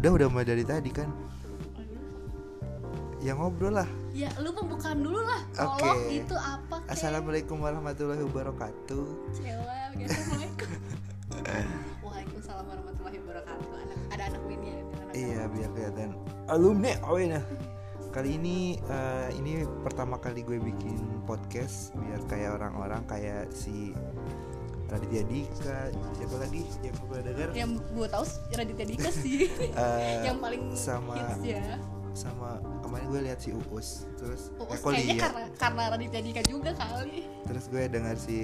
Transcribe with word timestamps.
udah 0.00 0.16
udah 0.16 0.28
mulai 0.32 0.48
dari 0.48 0.64
tadi 0.64 0.88
kan. 0.88 1.12
Ya 3.20 3.36
ngobrol 3.36 3.76
lah. 3.76 3.84
Ya 4.16 4.32
lu 4.40 4.48
pembukaan 4.56 5.04
dulu 5.04 5.20
lah. 5.20 5.44
Oke. 5.60 5.84
tolong 5.84 6.02
itu 6.08 6.36
apa 6.40 6.80
kek? 6.80 6.96
assalamualaikum 6.96 7.60
warahmatullahi 7.60 8.24
wabarakatuh. 8.24 9.04
Cewek, 9.36 10.08
assalamualaikum 10.08 10.68
Waalaikumsalam 12.00 12.64
warahmatullahi 12.64 13.18
wabarakatuh. 13.20 13.68
Anak, 13.76 13.98
ada 14.16 14.22
anak 14.32 14.40
ya 14.48 14.56
anak 14.56 15.12
iya 15.12 15.40
biar 15.52 15.68
kelihatan. 15.76 16.10
Alumni 16.48 16.96
oh 17.04 17.20
nah. 17.20 17.44
Kali 18.10 18.40
ini 18.40 18.80
eh, 18.80 19.28
ini 19.36 19.68
pertama 19.84 20.16
kali 20.16 20.40
gue 20.42 20.56
bikin 20.56 21.28
podcast 21.28 21.92
biar 21.92 22.24
kayak 22.24 22.56
orang-orang 22.56 23.04
kayak 23.04 23.52
si 23.52 23.92
Raditya 24.90 25.22
Dika 25.22 25.78
siapa 26.12 26.36
lagi 26.36 26.60
yang 26.82 26.92
gue 26.92 27.06
pernah 27.06 27.24
dengar? 27.24 27.48
Yang 27.54 27.70
gue 27.88 28.06
tahu 28.06 28.24
Raditya 28.52 28.86
Dika 28.86 29.10
sih. 29.12 29.38
Eh, 29.80 30.26
yang 30.26 30.38
paling 30.38 30.74
sama 30.74 31.14
hits 31.14 31.40
ya. 31.46 31.78
sama 32.10 32.58
kemarin 32.82 33.06
gue 33.06 33.20
lihat 33.22 33.38
si 33.38 33.54
Uus 33.54 34.02
terus 34.18 34.50
Uus 34.58 34.66
eh, 34.66 34.76
kok 34.76 34.90
kayaknya 34.90 35.14
lihat? 35.14 35.22
karena 35.22 35.42
karena 35.54 35.82
Raditya 35.94 36.20
Dika 36.20 36.42
juga 36.42 36.70
kali. 36.74 37.22
Terus 37.46 37.64
gue 37.66 37.82
dengar 37.86 38.16
si 38.18 38.38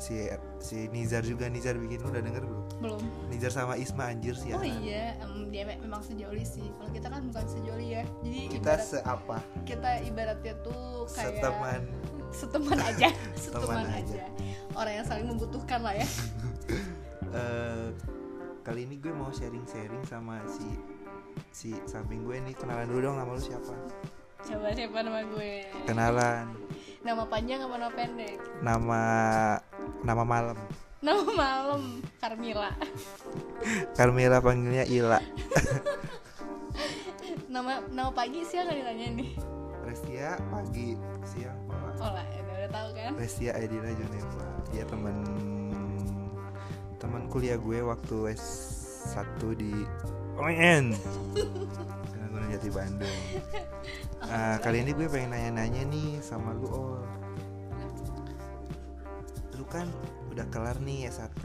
si 0.00 0.24
si 0.58 0.88
Nizar 0.88 1.20
juga. 1.20 1.44
Nizar 1.46 1.76
bikin 1.76 2.00
lu 2.00 2.08
udah 2.08 2.24
denger 2.24 2.42
belum? 2.42 2.64
Belum. 2.80 3.02
Nizar 3.28 3.52
sama 3.52 3.76
Isma 3.76 4.08
anjir 4.08 4.32
sih 4.34 4.56
oh 4.56 4.64
iya 4.64 5.20
em, 5.20 5.52
dia 5.52 5.68
me- 5.68 5.76
memang 5.78 6.00
sejoli 6.00 6.42
sih. 6.42 6.64
Kalau 6.80 6.90
kita 6.90 7.06
kan 7.06 7.20
bukan 7.28 7.44
sejoli 7.44 7.86
ya. 7.92 8.02
Jadi 8.24 8.40
kita 8.50 8.72
ibarat, 8.72 8.88
seapa. 8.88 9.36
kita 9.68 9.90
ibaratnya 10.02 10.54
tuh 10.64 11.04
kayak 11.12 11.36
seteman 11.36 11.80
seteman 12.30 12.78
aja 12.78 13.08
Seteman 13.38 13.86
aja. 13.86 14.00
aja. 14.00 14.24
Orang 14.72 14.92
yang 14.94 15.06
saling 15.06 15.26
membutuhkan 15.26 15.80
lah 15.80 15.94
ya. 15.94 16.06
Eh, 17.30 17.94
kali 18.60 18.90
ini 18.90 18.98
gue 18.98 19.14
mau 19.14 19.30
sharing-sharing 19.30 20.02
sama 20.02 20.42
si 20.50 20.66
si 21.54 21.70
samping 21.86 22.26
gue 22.26 22.42
nih. 22.42 22.58
Kenalan 22.58 22.90
dulu 22.90 23.06
dong 23.06 23.22
nama 23.22 23.30
lu 23.30 23.38
siapa? 23.38 23.70
Coba 24.42 24.74
siapa 24.74 24.98
nama 24.98 25.22
gue? 25.22 25.70
Kenalan. 25.86 26.50
Nama 27.06 27.22
panjang 27.30 27.62
apa 27.62 27.74
nama 27.78 27.92
pendek? 27.94 28.34
Nama 28.66 29.02
nama 30.02 30.22
malam. 30.26 30.58
Nama 30.98 31.22
malam 31.22 32.02
Carmila 32.18 32.74
Carmela 33.94 34.42
panggilnya 34.50 34.90
Ila. 34.90 35.22
Nama 37.46 37.78
nama 37.90 38.10
pagi 38.10 38.42
siang 38.42 38.66
kan 38.66 38.74
ditanya 38.74 39.06
nih. 39.14 39.30
Restia 39.86 40.34
pagi 40.50 40.98
siang 41.22 41.59
oh 42.00 42.10
lah 42.10 42.24
ya 42.24 42.40
udah 42.40 42.70
tahu 42.72 42.88
kan? 42.96 43.10
Dia 44.72 44.84
teman 44.88 45.16
teman 47.00 47.22
kuliah 47.28 47.56
gue 47.56 47.80
waktu 47.80 48.36
S1 48.36 49.40
di 49.56 49.72
ON 50.36 50.84
Gunung 52.30 52.48
Jati 52.52 52.70
Bandung. 52.70 53.20
Nah, 54.24 54.56
kali 54.64 54.86
ini 54.86 54.92
gue 54.94 55.08
pengen 55.10 55.34
nanya-nanya 55.34 55.82
nih 55.88 56.10
sama 56.22 56.54
lu 56.56 56.68
oh 56.68 57.00
lu 59.58 59.64
kan 59.68 59.84
udah 60.32 60.46
kelar 60.48 60.78
nih 60.80 61.10
S1 61.10 61.42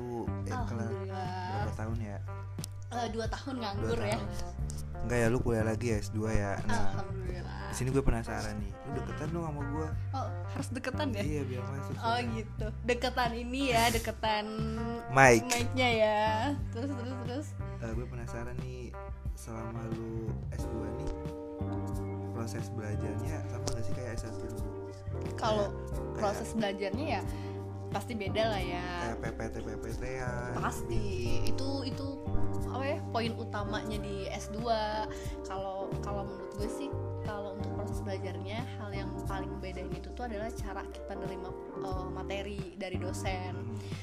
eh 0.48 0.56
kelar 0.72 0.94
berapa 0.96 1.72
tahun 1.76 1.98
ya 2.00 2.18
Eh, 2.96 3.08
dua 3.12 3.26
tahun 3.28 3.54
Dua 3.54 3.62
nganggur 3.62 4.00
ya. 4.02 4.20
enggak 4.98 5.18
ya 5.20 5.28
lu 5.28 5.38
kuliah 5.38 5.62
lagi 5.62 5.86
ya 5.88 5.98
S2 6.00 6.18
ya. 6.28 6.52
Nah 6.66 6.90
Alhamdulillah. 6.96 7.60
di 7.66 7.76
sini 7.76 7.90
gue 7.92 8.02
penasaran 8.02 8.56
nih 8.58 8.72
lu 8.72 8.92
deketan 8.96 9.28
dong 9.30 9.44
sama 9.44 9.62
gue 9.68 9.88
oh 10.14 10.28
harus 10.48 10.68
deketan 10.72 11.08
ya? 11.12 11.22
Iya 11.22 11.42
biar 11.44 11.64
masuk 11.64 11.94
oh 11.94 12.16
sini. 12.16 12.34
gitu. 12.36 12.66
Deketan 12.82 13.32
ini 13.36 13.62
ya 13.70 13.84
deketan 13.90 14.46
Mike. 15.12 15.46
Mic-nya 15.46 15.90
ya. 15.92 16.24
Terus 16.72 16.90
terus 16.90 17.16
terus. 17.22 17.48
Eh, 17.80 17.92
gue 17.92 18.06
penasaran 18.08 18.56
nih 18.58 18.90
selama 19.36 19.82
lu 19.94 20.32
S2 20.50 20.74
nih 20.96 21.10
proses 22.32 22.66
belajarnya 22.70 23.38
sama 23.48 23.66
gak 23.70 23.84
sih 23.84 23.94
kayak 23.94 24.12
S1 24.18 24.34
dulu? 24.40 24.72
Kalau 25.36 25.68
proses 26.14 26.50
belajarnya 26.52 27.06
ya 27.20 27.22
pasti 27.96 28.12
beda 28.12 28.44
lah 28.52 28.60
ya. 28.60 29.16
PPT 29.24 29.64
PPT 29.64 30.04
ya. 30.20 30.52
Pasti. 30.60 31.40
Itu 31.48 31.88
itu 31.88 32.20
apa 32.68 32.84
ya 32.84 33.00
poin 33.16 33.32
utamanya 33.40 33.96
di 34.04 34.28
S2 34.28 34.68
kalau 35.48 35.88
kalau 36.04 36.28
menurut 36.28 36.52
gue 36.60 36.68
sih 36.68 36.90
kalau 37.24 37.56
untuk 37.56 37.72
proses 37.96 38.12
belajarnya 38.12 38.60
hal 38.76 38.92
yang 38.92 39.08
paling 39.24 39.48
bedain 39.64 39.88
itu 39.96 40.12
tuh 40.12 40.28
adalah 40.28 40.52
cara 40.52 40.84
kita 40.92 41.16
nerima 41.16 41.48
uh, 41.80 42.12
materi 42.12 42.76
dari 42.76 43.00
dosen. 43.00 43.56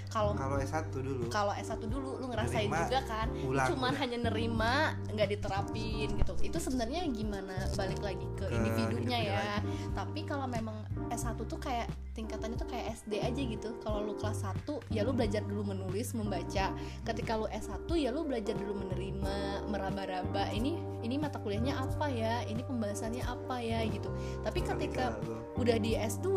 Kalau 0.08 0.32
kalau 0.32 0.56
S1 0.56 0.88
dulu. 0.97 1.28
kalau 1.28 1.53
S1 1.53 1.84
dulu 1.84 2.16
lu 2.16 2.26
ngerasain 2.32 2.72
Nerima, 2.72 2.88
juga 2.88 3.00
kan? 3.04 3.28
Ulang. 3.44 3.69
cuman 3.69 3.92
udah. 3.92 4.00
hanya 4.00 4.19
nerima 4.25 4.72
nggak 5.12 5.28
diterapin 5.36 6.08
gitu. 6.16 6.32
Itu 6.41 6.56
sebenarnya 6.56 7.04
gimana? 7.12 7.69
Balik 7.76 8.00
lagi 8.00 8.25
ke, 8.41 8.48
Ke 8.48 8.56
individunya 8.56 9.19
individu 9.20 9.36
ya. 9.36 9.60
tapi 9.92 10.20
kalau 10.25 10.48
memang 10.48 10.88
S1 11.12 11.36
tuh 11.44 11.60
kayak 11.60 11.92
tingkatannya 12.16 12.56
tuh 12.56 12.69
kayak 12.69 12.97
SD 12.97 13.20
aja 13.20 13.41
gitu. 13.44 13.76
Kalau 13.84 14.04
lu 14.04 14.16
kelas 14.16 14.41
1 14.41 14.64
ya 14.88 15.04
lu 15.04 15.12
belajar 15.12 15.44
dulu 15.44 15.69
menulis 15.69 16.16
membaca. 16.16 16.72
Ketika 17.04 17.32
lu 17.36 17.44
S1 17.52 17.88
ya 17.92 18.08
lu 18.08 18.25
belajar 18.25 18.56
dulu 18.56 18.72
menerima 18.88 19.69
meraba-raba. 19.69 20.48
Ini 20.52 20.81
ini 21.04 21.14
mata 21.20 21.36
kuliahnya 21.41 21.76
apa 21.76 22.08
ya? 22.08 22.41
Ini 22.48 22.62
pembahasannya 22.64 23.25
apa 23.25 23.56
ya 23.60 23.81
gitu. 23.88 24.09
Tapi 24.43 24.60
ketika 24.62 25.16
udah 25.59 25.76
di 25.76 25.94
S2 25.94 26.28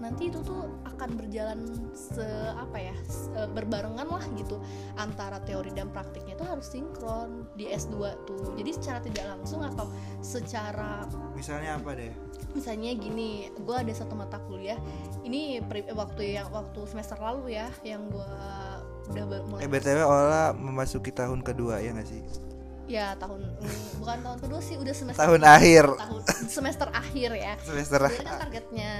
nanti 0.00 0.32
itu 0.32 0.40
tuh 0.40 0.70
akan 0.88 1.10
berjalan 1.18 1.60
se 1.92 2.24
apa 2.56 2.78
ya 2.78 2.94
se- 3.06 3.50
berbarengan 3.52 4.06
lah 4.06 4.24
gitu. 4.38 4.58
Antara 4.96 5.42
teori 5.42 5.70
dan 5.74 5.90
praktiknya 5.90 6.38
itu 6.38 6.44
harus 6.46 6.66
sinkron 6.68 7.46
di 7.58 7.68
S2 7.70 7.96
tuh. 8.26 8.54
Jadi 8.54 8.70
secara 8.74 8.98
tidak 9.02 9.24
langsung 9.38 9.60
atau 9.66 9.90
secara 10.22 11.06
misalnya 11.34 11.78
apa 11.78 11.96
deh? 11.96 12.12
Misalnya 12.52 12.92
gini 12.94 13.48
gue 13.52 13.76
ada 13.76 13.92
satu 13.92 14.14
mata 14.14 14.38
kuliah. 14.44 14.78
Ini 15.22 15.62
waktu 15.94 16.36
yang 16.36 16.48
waktu 16.52 16.84
semester 16.88 17.16
lalu 17.18 17.56
ya 17.56 17.68
yang 17.86 18.08
gue 18.12 18.30
udah 19.10 19.24
mulai 19.50 19.66
eh 19.66 19.68
btw 19.68 19.98
Ola 20.06 20.54
memasuki 20.54 21.10
tahun 21.10 21.42
kedua 21.42 21.82
ya 21.82 21.90
gak 21.90 22.06
sih 22.06 22.22
ya 22.92 23.16
tahun 23.16 23.40
mm, 23.40 24.04
bukan 24.04 24.18
tahun 24.20 24.38
kedua 24.44 24.60
sih 24.60 24.76
udah 24.76 24.92
semester 24.92 25.22
tahun 25.24 25.42
akhir 25.48 25.84
tahun 25.96 26.20
semester 26.52 26.88
akhir 26.92 27.30
ya 27.32 27.54
semester 27.64 28.00
Jadi 28.04 28.24
kan 28.28 28.36
targetnya 28.44 28.92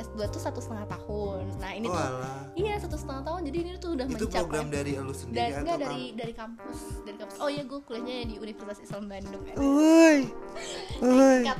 S2 0.00 0.18
tuh 0.32 0.42
satu 0.42 0.58
setengah 0.58 0.86
tahun. 0.90 1.44
Nah 1.60 1.70
ini 1.76 1.86
oh, 1.86 1.94
tuh 1.94 2.02
alah. 2.02 2.42
iya 2.58 2.74
satu 2.80 2.96
setengah 2.98 3.22
tahun. 3.22 3.40
Jadi 3.46 3.56
ini 3.62 3.70
tuh 3.78 3.90
udah 3.94 4.06
itu 4.08 4.14
mencapai 4.16 4.40
program 4.42 4.68
dari 4.72 4.92
lu 4.98 5.14
sendiri 5.14 5.38
dari 5.38 5.52
atau 5.52 5.60
enggak 5.62 5.78
dari 5.78 6.02
dari 6.16 6.32
kampus 6.34 6.78
dari 7.06 7.16
kampus. 7.20 7.36
Oh 7.38 7.48
iya 7.52 7.62
gue 7.62 7.80
kuliahnya 7.84 8.16
di 8.26 8.34
Universitas 8.40 8.78
Islam 8.82 9.04
Bandung. 9.06 9.44
Ya. 9.46 9.54
Woi, 9.60 10.18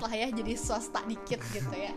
lah 0.01 0.13
ya 0.17 0.29
jadi 0.35 0.53
swasta 0.57 1.01
dikit 1.07 1.41
gitu 1.53 1.75
ya. 1.77 1.95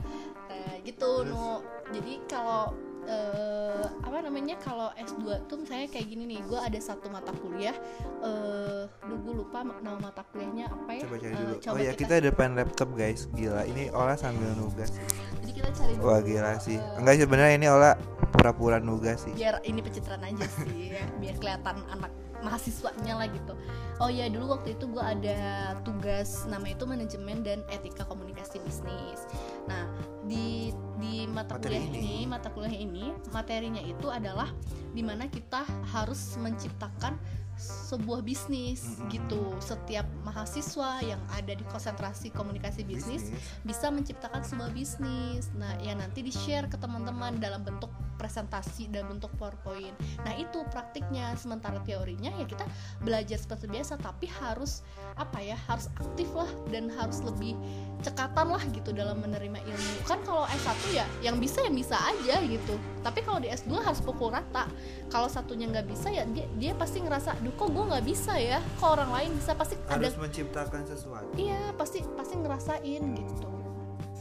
Nah, 0.52 0.76
gitu 0.86 1.10
no. 1.26 1.64
Jadi 1.90 2.14
kalau 2.30 2.93
eh, 3.06 3.86
apa 4.00 4.18
namanya 4.22 4.56
kalau 4.58 4.90
S2 4.96 5.24
tuh 5.46 5.58
misalnya 5.58 5.88
kayak 5.88 6.08
gini 6.08 6.24
nih 6.26 6.40
gue 6.42 6.56
ada 6.56 6.80
satu 6.80 7.08
mata 7.08 7.32
kuliah 7.36 7.76
eh 8.22 8.84
duh 9.02 9.20
gue 9.20 9.34
lupa 9.36 9.60
nama 9.64 10.00
mata 10.02 10.24
kuliahnya 10.26 10.68
apa 10.68 10.92
ya 10.94 11.02
Coba 11.04 11.16
cari 11.18 11.34
Eh, 11.34 11.38
dulu. 11.38 11.56
coba 11.60 11.74
oh 11.74 11.80
ya 11.80 11.92
kita 11.94 12.14
depan 12.22 12.50
laptop 12.54 12.90
guys, 12.94 13.26
gila. 13.32 13.64
Ini 13.64 13.92
Ola 13.92 14.14
sambil 14.14 14.52
nugas. 14.54 14.92
jadi 15.40 15.52
kita 15.54 15.70
cari 15.74 15.94
dulu, 15.94 16.06
Wah 16.06 16.20
gila 16.20 16.54
sih. 16.58 16.78
eh, 16.78 16.98
Enggak 16.98 17.16
sebenarnya 17.20 17.56
ini 17.56 17.68
Ola 17.68 17.92
pura-pura 18.30 18.78
nugas 18.78 19.22
sih. 19.22 19.34
biar 19.34 19.62
ini 19.62 19.80
pencitraan 19.80 20.22
aja 20.22 20.46
sih 20.58 20.90
ya 20.92 21.06
biar 21.18 21.36
kelihatan 21.38 21.86
anak 21.88 22.10
mahasiswanya 22.44 23.16
lah 23.16 23.28
gitu 23.30 23.54
oh 23.98 24.10
ya 24.10 24.28
dulu 24.28 24.52
waktu 24.52 24.74
itu 24.74 24.84
gue 24.86 25.00
ada 25.00 25.38
tugas 25.82 26.44
nama 26.44 26.68
itu 26.68 26.84
manajemen 26.84 27.40
dan 27.40 27.64
etika 27.70 28.04
komunikasi 28.04 28.60
bisnis 28.60 29.24
nah 29.64 29.88
di 30.24 30.76
di 31.04 31.28
mata 31.28 31.60
Materi 31.60 31.76
kuliah 31.76 31.86
ini. 31.92 32.00
ini. 32.00 32.18
mata 32.24 32.48
kuliah 32.48 32.76
ini 32.80 33.06
materinya 33.36 33.84
itu 33.84 34.08
adalah 34.08 34.48
di 34.96 35.04
mana 35.04 35.28
kita 35.28 35.68
harus 35.92 36.40
menciptakan 36.40 37.20
sebuah 37.60 38.26
bisnis 38.26 38.82
Mm-mm. 38.82 39.14
gitu 39.14 39.42
setiap 39.62 40.10
mahasiswa 40.26 41.06
yang 41.06 41.22
ada 41.38 41.54
di 41.54 41.62
konsentrasi 41.70 42.34
komunikasi 42.34 42.82
bisnis 42.82 43.30
bisa 43.62 43.94
menciptakan 43.94 44.42
sebuah 44.42 44.74
bisnis. 44.74 45.54
Nah, 45.54 45.78
yang 45.86 46.02
nanti 46.02 46.26
di-share 46.26 46.66
ke 46.66 46.82
teman-teman 46.82 47.38
dalam 47.38 47.62
bentuk 47.62 47.94
presentasi 48.16 48.90
dan 48.94 49.10
bentuk 49.10 49.32
PowerPoint. 49.38 49.94
Nah, 50.24 50.34
itu 50.38 50.64
praktiknya. 50.70 51.34
Sementara 51.38 51.80
teorinya 51.84 52.32
ya 52.38 52.46
kita 52.46 52.66
belajar 53.02 53.38
seperti 53.40 53.70
biasa 53.70 54.00
tapi 54.00 54.30
harus 54.30 54.82
apa 55.16 55.40
ya? 55.42 55.58
Harus 55.70 55.90
aktif 56.00 56.30
lah 56.34 56.50
dan 56.70 56.90
harus 56.94 57.22
lebih 57.22 57.58
cekatan 58.04 58.52
lah 58.52 58.64
gitu 58.76 58.92
dalam 58.92 59.24
menerima 59.24 59.64
ilmu. 59.64 59.94
Kan 60.04 60.20
kalau 60.28 60.44
S1 60.50 60.76
ya 60.92 61.06
yang 61.24 61.40
bisa 61.40 61.64
yang 61.64 61.76
bisa 61.76 61.96
aja 61.96 62.44
gitu. 62.44 62.76
Tapi 63.00 63.24
kalau 63.24 63.40
di 63.40 63.48
S2 63.48 63.80
harus 63.80 64.00
pukul 64.04 64.32
rata. 64.32 64.68
Kalau 65.08 65.32
satunya 65.32 65.70
nggak 65.72 65.88
bisa 65.88 66.12
ya 66.12 66.28
dia 66.28 66.48
dia 66.60 66.72
pasti 66.76 67.00
ngerasa, 67.00 67.40
"Duh, 67.40 67.54
kok 67.56 67.72
gue 67.72 67.86
nggak 67.86 68.06
bisa 68.06 68.34
ya? 68.36 68.60
Kok 68.82 68.90
orang 69.00 69.12
lain 69.12 69.32
bisa?" 69.40 69.56
Pasti 69.56 69.76
ada 69.88 70.00
Harus 70.04 70.18
menciptakan 70.20 70.82
sesuatu. 70.84 71.32
iya 71.38 71.72
pasti 71.78 72.04
pasti 72.18 72.36
ngerasain 72.36 73.04
gitu 73.16 73.53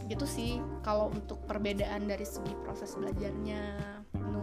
gitu 0.05 0.25
sih 0.25 0.51
kalau 0.81 1.09
untuk 1.09 1.39
perbedaan 1.43 2.05
dari 2.05 2.23
segi 2.23 2.53
proses 2.59 2.93
belajarnya 2.93 3.63
nu 4.19 4.43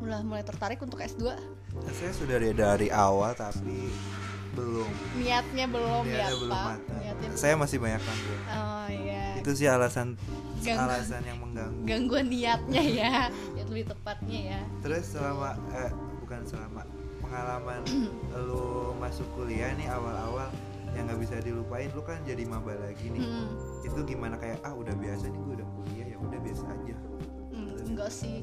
mulai 0.00 0.22
mulai 0.22 0.42
tertarik 0.42 0.78
untuk 0.78 0.98
S2 0.98 1.36
Saya 1.88 2.10
sudah 2.10 2.36
dari, 2.36 2.50
dari 2.50 2.88
awal 2.88 3.30
tapi 3.32 3.88
belum. 4.50 4.90
Niatnya 5.16 5.64
belum 5.64 6.02
ya 6.04 6.26
niatnya 6.26 6.36
belum 6.36 6.50
pak? 6.50 6.76
niatnya 6.98 7.28
saya 7.32 7.54
masih 7.54 7.78
banyak 7.78 8.02
gangguan 8.02 8.40
oh 8.48 8.86
iya. 8.90 9.24
Itu 9.38 9.50
sih 9.54 9.66
alasan 9.66 10.18
Ganggu- 10.60 10.90
alasan 10.90 11.22
yang 11.22 11.38
mengganggu. 11.38 11.80
Gangguan 11.86 12.26
niatnya 12.26 12.82
ya 12.82 13.12
ya 13.30 13.62
lebih 13.64 13.86
tepatnya 13.86 14.40
ya. 14.50 14.60
Terus 14.82 15.04
selama 15.08 15.54
eh, 15.72 15.90
bukan 16.20 16.40
selama 16.44 16.82
pengalaman 17.20 17.80
lu 18.44 18.66
masuk 18.98 19.24
kuliah 19.32 19.70
nih 19.72 19.86
awal-awal 19.86 20.50
yang 20.96 21.06
nggak 21.06 21.20
bisa 21.22 21.34
dilupain 21.42 21.88
lu 21.94 22.02
kan 22.02 22.18
jadi 22.26 22.42
maba 22.46 22.74
lagi 22.78 23.10
nih. 23.10 23.22
Hmm, 23.22 23.48
itu 23.86 24.00
gimana 24.06 24.34
kayak 24.36 24.58
ah 24.66 24.74
udah 24.74 24.94
biasa 24.94 25.30
nih 25.30 25.40
gue 25.40 25.54
udah 25.60 25.68
kuliah 25.78 26.06
ya 26.10 26.16
udah 26.18 26.38
biasa 26.42 26.64
aja. 26.66 26.96
Hmm, 27.54 27.76
enggak 27.86 28.10
sih. 28.10 28.42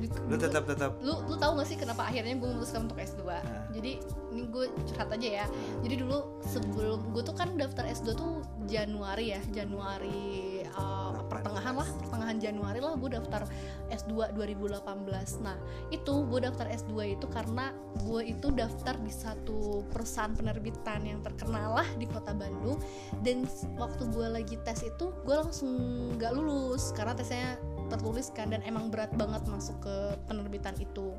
Lu 0.00 0.36
tetap 0.40 0.64
tetap. 0.64 0.96
Lu 1.04 1.20
lu 1.28 1.36
tahu 1.36 1.60
gak 1.60 1.68
sih 1.68 1.76
kenapa 1.76 2.08
akhirnya 2.08 2.32
gue 2.40 2.48
memutuskan 2.48 2.88
untuk 2.88 2.96
S2 2.96 3.20
Nah. 3.20 3.68
jadi 3.68 4.00
ini 4.32 4.42
gue 4.48 4.64
curhat 4.88 5.12
aja 5.12 5.28
ya. 5.44 5.46
Jadi 5.84 5.94
dulu 6.00 6.40
sebelum 6.40 7.12
gue 7.12 7.20
tuh 7.20 7.36
kan 7.36 7.52
daftar 7.60 7.84
S2 7.84 8.16
tuh 8.16 8.40
Januari 8.64 9.36
ya 9.36 9.40
Januari 9.52 10.49
uh, 10.76 11.18
pertengahan 11.26 11.74
lah 11.74 11.88
pertengahan 12.04 12.36
Januari 12.38 12.80
lah 12.82 12.94
gue 12.98 13.10
daftar 13.10 13.42
S2 13.90 14.34
2018 14.34 15.46
nah 15.46 15.56
itu 15.90 16.12
gue 16.26 16.40
daftar 16.42 16.66
S2 16.70 17.18
itu 17.18 17.26
karena 17.30 17.74
gue 18.06 18.20
itu 18.30 18.48
daftar 18.54 18.94
di 19.02 19.12
satu 19.12 19.82
perusahaan 19.90 20.32
penerbitan 20.32 21.02
yang 21.04 21.20
terkenal 21.20 21.82
lah 21.82 21.88
di 21.98 22.06
kota 22.06 22.32
Bandung. 22.32 22.78
Dan 23.20 23.44
waktu 23.76 24.06
gue 24.10 24.26
lagi 24.30 24.56
tes 24.62 24.86
itu 24.86 25.12
gue 25.26 25.36
langsung 25.36 25.74
gak 26.16 26.32
lulus 26.32 26.94
karena 26.94 27.12
tesnya 27.18 27.58
tertulis 27.90 28.30
kan 28.30 28.54
dan 28.54 28.62
emang 28.62 28.86
berat 28.86 29.10
banget 29.18 29.42
masuk 29.50 29.74
ke 29.82 29.96
penerbitan 30.30 30.74
itu. 30.78 31.10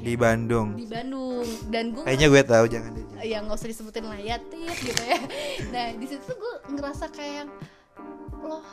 Di 0.00 0.16
Bandung? 0.16 0.72
Di 0.74 0.88
Bandung. 0.88 1.44
Dan 1.68 1.92
gue 1.92 2.02
kayaknya 2.08 2.28
gue 2.32 2.42
tahu 2.42 2.64
jangan 2.66 2.92
ya 3.18 3.42
nggak 3.42 3.58
usah 3.58 3.68
disebutin 3.68 4.06
lah 4.06 4.18
ya 4.18 4.38
tit 4.40 4.78
gitu 4.80 5.02
ya. 5.04 5.20
Nah 5.74 5.86
di 5.98 6.06
situ 6.08 6.32
gue 6.32 6.54
ngerasa 6.72 7.12
kayak 7.12 7.50
loh 8.48 8.64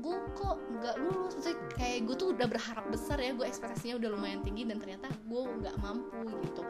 gue 0.00 0.16
kok 0.32 0.56
nggak 0.80 0.96
lulus. 0.96 1.32
Maksudnya 1.36 1.56
kayak 1.76 1.98
gue 2.08 2.16
tuh 2.16 2.28
udah 2.32 2.46
berharap 2.48 2.84
besar 2.88 3.20
ya 3.20 3.36
gue 3.36 3.46
ekspektasinya 3.46 4.00
udah 4.00 4.08
lumayan 4.16 4.40
tinggi 4.40 4.64
dan 4.64 4.80
ternyata 4.80 5.12
gue 5.12 5.42
nggak 5.60 5.76
mampu 5.78 6.34
gitu. 6.40 6.62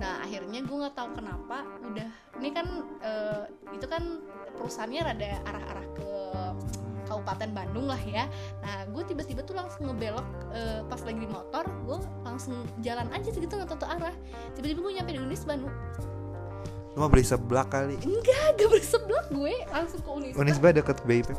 Nah 0.00 0.24
akhirnya 0.24 0.60
gue 0.64 0.76
nggak 0.76 0.96
tahu 0.96 1.08
kenapa 1.14 1.68
udah 1.84 2.08
ini 2.40 2.48
kan 2.50 2.66
eh, 3.04 3.42
itu 3.76 3.86
kan 3.86 4.24
perusahaannya 4.56 5.00
rada 5.04 5.30
arah-arah 5.46 5.86
ke 5.94 6.10
Kabupaten 7.08 7.50
Bandung 7.52 7.86
lah 7.88 8.00
ya. 8.00 8.24
Nah 8.64 8.88
gue 8.88 9.02
tiba-tiba 9.04 9.44
tuh 9.44 9.56
langsung 9.56 9.88
ngebelok 9.88 10.26
eh, 10.56 10.80
pas 10.88 11.00
lagi 11.04 11.20
di 11.20 11.28
motor 11.28 11.64
gue 11.84 11.98
langsung 12.24 12.56
jalan 12.80 13.08
aja 13.12 13.28
gitu 13.28 13.52
nggak 13.52 13.68
tahu 13.68 13.88
arah. 13.88 14.16
Tiba-tiba 14.56 14.80
gue 14.80 14.92
nyampe 14.96 15.12
di 15.12 15.20
Unisba 15.20 15.54
nu 15.60 15.68
lu 16.96 17.06
mau 17.06 17.14
beli 17.14 17.22
seblak 17.22 17.70
kali? 17.70 17.94
Enggak 18.02 18.58
gak 18.58 18.74
berseblak 18.74 19.30
gue 19.30 19.54
langsung 19.70 20.02
ke 20.02 20.10
Unisba 20.10 20.40
Unisba 20.42 20.68
deket 20.74 20.98
BIP 21.06 21.30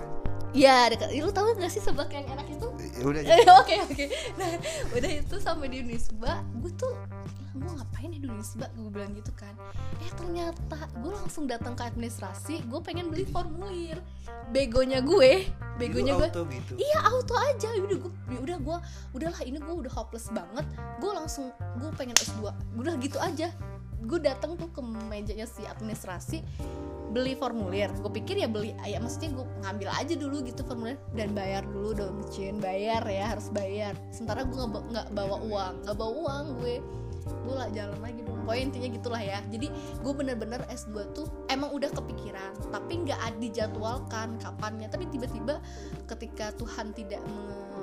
kan 0.49 0.57
ya 0.57 0.89
dekat 0.89 1.09
lu 1.13 1.29
tahu 1.29 1.53
gak 1.61 1.69
sih 1.69 1.81
seblak 1.81 2.09
yang 2.09 2.25
enak 2.25 2.47
itu? 2.49 2.67
Ya 2.97 3.03
udah 3.05 3.21
Eh, 3.21 3.45
oke 3.61 3.75
oke. 3.85 4.05
Nah 4.35 4.49
udah 4.97 5.11
itu 5.21 5.35
sampai 5.37 5.67
di 5.69 5.77
Unisba 5.85 6.41
gue 6.57 6.71
tuh 6.73 6.93
gue 7.59 7.71
ngapain 7.75 8.09
ya 8.13 8.19
di 8.21 8.29
Unisba 8.29 8.65
gue 8.73 8.89
bilang 8.89 9.13
gitu 9.13 9.29
kan. 9.37 9.53
Eh 10.01 10.11
ternyata 10.17 10.89
gue 10.97 11.11
langsung 11.13 11.45
datang 11.45 11.77
ke 11.77 11.83
administrasi 11.85 12.65
gue 12.65 12.79
pengen 12.81 13.13
beli 13.13 13.29
formulir. 13.29 14.01
Begonya 14.49 15.05
gue 15.05 15.45
begonya 15.77 16.17
gue 16.17 16.27
auto 16.27 16.43
gitu? 16.49 16.73
Iya 16.81 16.99
auto 17.05 17.35
aja. 17.37 17.69
Udah 17.77 17.97
gue 18.01 18.11
udah 18.41 18.57
gue 18.57 18.77
udahlah 19.13 19.41
ini 19.45 19.61
gue 19.61 19.75
udah 19.85 19.93
hopeless 19.93 20.33
banget. 20.33 20.65
Gue 20.97 21.11
langsung 21.13 21.53
gue 21.77 21.89
pengen 21.93 22.17
S2 22.17 22.49
udah 22.73 22.93
gitu 22.97 23.21
aja 23.21 23.53
gue 23.99 24.19
datang 24.23 24.55
tuh 24.55 24.71
ke 24.71 24.79
mejanya 24.83 25.47
si 25.49 25.67
administrasi 25.67 26.39
beli 27.09 27.33
formulir. 27.33 27.89
Gue 27.99 28.21
pikir 28.21 28.37
ya 28.37 28.47
beli 28.47 28.71
ya 28.85 29.01
maksudnya 29.01 29.33
gue 29.33 29.45
ngambil 29.65 29.89
aja 29.89 30.13
dulu 30.13 30.45
gitu 30.45 30.61
formulir 30.61 30.97
dan 31.17 31.33
bayar 31.33 31.65
dulu 31.65 31.91
dong 31.97 32.21
Cin. 32.29 32.61
Bayar 32.61 33.03
ya 33.09 33.35
harus 33.35 33.49
bayar. 33.49 33.97
Sementara 34.13 34.45
gue 34.45 34.55
nggak 34.55 34.83
nggak 34.93 35.07
bawa 35.11 35.37
uang 35.43 35.73
nggak 35.83 35.97
bawa 35.97 36.11
uang 36.13 36.45
gue. 36.61 36.75
Gue 37.45 37.55
lah 37.57 37.69
jalan 37.73 37.99
lagi 37.99 38.21
dong. 38.23 38.39
Pokoknya 38.45 38.63
intinya 38.71 38.89
gitulah 38.93 39.21
ya. 39.21 39.39
Jadi 39.49 39.67
gue 39.73 40.13
bener-bener 40.13 40.61
S2 40.69 41.13
tuh 41.17 41.27
emang 41.49 41.73
udah 41.73 41.89
kepikiran 41.91 42.53
tapi 42.69 42.93
nggak 43.05 43.19
ad- 43.19 43.41
dijadwalkan 43.41 44.37
kapannya. 44.37 44.87
Tapi 44.87 45.09
tiba-tiba 45.09 45.57
ketika 46.05 46.53
Tuhan 46.61 46.93
tidak 46.93 47.21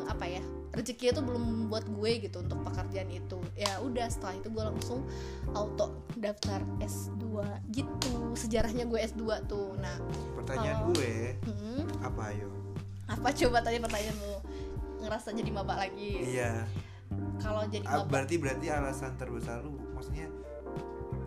apa 0.06 0.24
ya 0.24 0.42
rezekinya 0.70 1.12
tuh 1.14 1.24
belum 1.24 1.44
buat 1.66 1.88
gue 1.88 2.10
gitu 2.20 2.36
untuk 2.38 2.60
pekerjaan 2.62 3.08
itu. 3.08 3.40
Ya 3.54 3.80
udah 3.80 4.06
setelah 4.06 4.36
itu 4.36 4.48
gue 4.48 4.60
langsung 4.62 5.00
auto 5.50 6.04
daftar 6.14 6.60
S2 6.78 7.24
gitu. 7.70 8.12
Sejarahnya 8.34 8.84
gue 8.84 9.00
S2 9.02 9.24
tuh. 9.46 9.72
Nah 9.76 9.96
pertanyaan 10.34 10.84
kalau- 10.84 10.92
gue 10.92 11.12
hmm, 11.42 11.80
apa 12.02 12.22
ayo? 12.30 12.48
Apa 13.06 13.28
coba 13.30 13.58
tadi 13.60 13.78
pertanyaan 13.78 14.16
lu? 14.16 14.36
Ngerasa 14.98 15.32
jadi 15.32 15.50
maba 15.50 15.74
lagi? 15.76 16.28
Iya. 16.28 16.68
Kalau 17.36 17.64
jadi 17.64 17.84
Ah, 17.84 18.02
maba 18.02 18.12
berarti 18.12 18.34
berarti 18.36 18.66
alasan 18.68 19.16
terbesar 19.16 19.60
lu 19.60 19.80
maksudnya 19.90 20.28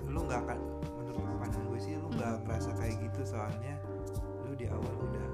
lu 0.05 0.19
nggak 0.23 0.41
akan 0.43 0.57
menurut 0.95 1.21
pandangan 1.37 1.65
gue 1.65 1.79
sih 1.79 1.93
lu 1.95 2.07
nggak 2.11 2.31
Hmm. 2.31 2.43
ngerasa 2.45 2.69
kayak 2.75 2.95
gitu 2.99 3.21
soalnya 3.25 3.75
lu 4.43 4.53
di 4.53 4.65
awal 4.67 4.93
udah 4.99 5.28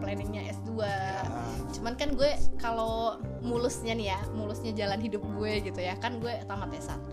planningnya 0.00 0.50
S2 0.54 0.70
ah, 0.82 1.26
cuman 1.74 1.94
kan 1.94 2.14
gue 2.14 2.30
kalau 2.58 3.18
mulusnya 3.40 3.94
nih 3.94 4.14
ya 4.14 4.20
mulusnya 4.34 4.72
jalan 4.74 5.00
hidup 5.00 5.22
gue 5.22 5.52
gitu 5.70 5.80
ya 5.80 5.94
kan 5.98 6.18
gue 6.18 6.32
tamat 6.46 6.74
S1 6.74 7.12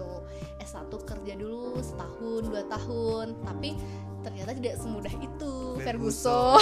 S1 0.62 0.90
kerja 0.90 1.34
dulu 1.38 1.78
setahun 1.80 2.44
dua 2.50 2.64
tahun 2.66 3.28
tapi 3.46 3.78
ternyata 4.26 4.52
tidak 4.58 4.76
semudah 4.82 5.14
itu. 5.22 5.54
Ferguson. 5.86 6.58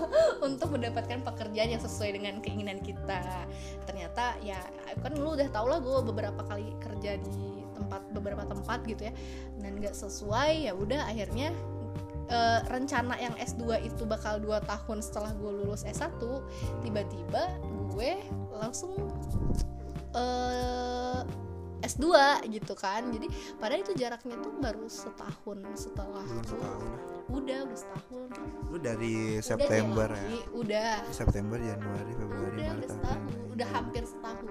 Untuk 0.48 0.72
mendapatkan 0.72 1.20
pekerjaan 1.20 1.76
yang 1.76 1.82
sesuai 1.84 2.16
dengan 2.16 2.40
keinginan 2.40 2.80
kita. 2.80 3.44
Ternyata 3.84 4.40
ya 4.40 4.56
kan 5.04 5.12
lu 5.12 5.36
udah 5.36 5.52
tau 5.52 5.68
lah 5.68 5.84
gue 5.84 5.98
beberapa 6.08 6.40
kali 6.48 6.72
kerja 6.80 7.20
di 7.20 7.60
tempat 7.76 8.00
beberapa 8.16 8.48
tempat 8.48 8.88
gitu 8.88 9.12
ya. 9.12 9.12
Dan 9.60 9.76
nggak 9.76 9.92
sesuai 9.92 10.66
ya 10.66 10.72
udah 10.72 11.04
akhirnya 11.12 11.52
eh, 12.30 12.60
rencana 12.68 13.14
yang 13.18 13.34
S2 13.38 13.86
itu 13.86 14.02
bakal 14.04 14.38
2 14.38 14.62
tahun 14.66 14.98
setelah 15.02 15.32
gue 15.34 15.50
lulus 15.64 15.82
S1 15.86 16.20
tiba-tiba 16.84 17.42
gue 17.94 18.10
langsung 18.58 18.94
eh 20.12 21.20
S2 21.82 22.06
gitu 22.54 22.74
kan. 22.78 23.10
Jadi 23.10 23.26
padahal 23.58 23.82
itu 23.82 23.92
jaraknya 23.98 24.38
tuh 24.38 24.54
baru 24.62 24.86
setahun 24.86 25.58
setelah 25.74 26.22
setahun 26.46 26.90
udah 27.32 27.58
udah 27.66 27.78
setahun. 27.78 28.28
Lu 28.70 28.78
dari 28.78 29.38
Udah 29.38 29.42
September 29.42 30.08
deh, 30.08 30.22
ya 30.22 30.42
udah. 30.54 30.94
September 31.10 31.58
Januari 31.58 32.12
Februari 32.14 32.54
udah 32.54 32.66
Maret 32.70 32.78
udah 32.78 32.90
setahun 32.94 33.22
udah 33.52 33.68
hampir 33.74 34.02
setahun 34.06 34.46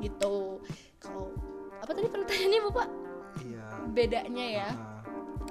gitu. 0.00 0.36
Kalau 0.98 1.28
apa 1.84 1.90
tadi 1.92 2.08
pertanyaannya 2.08 2.60
bapak? 2.72 2.88
Iya. 3.44 3.66
Bedanya 3.92 4.46
ya? 4.48 4.68
Ah, 4.72 4.95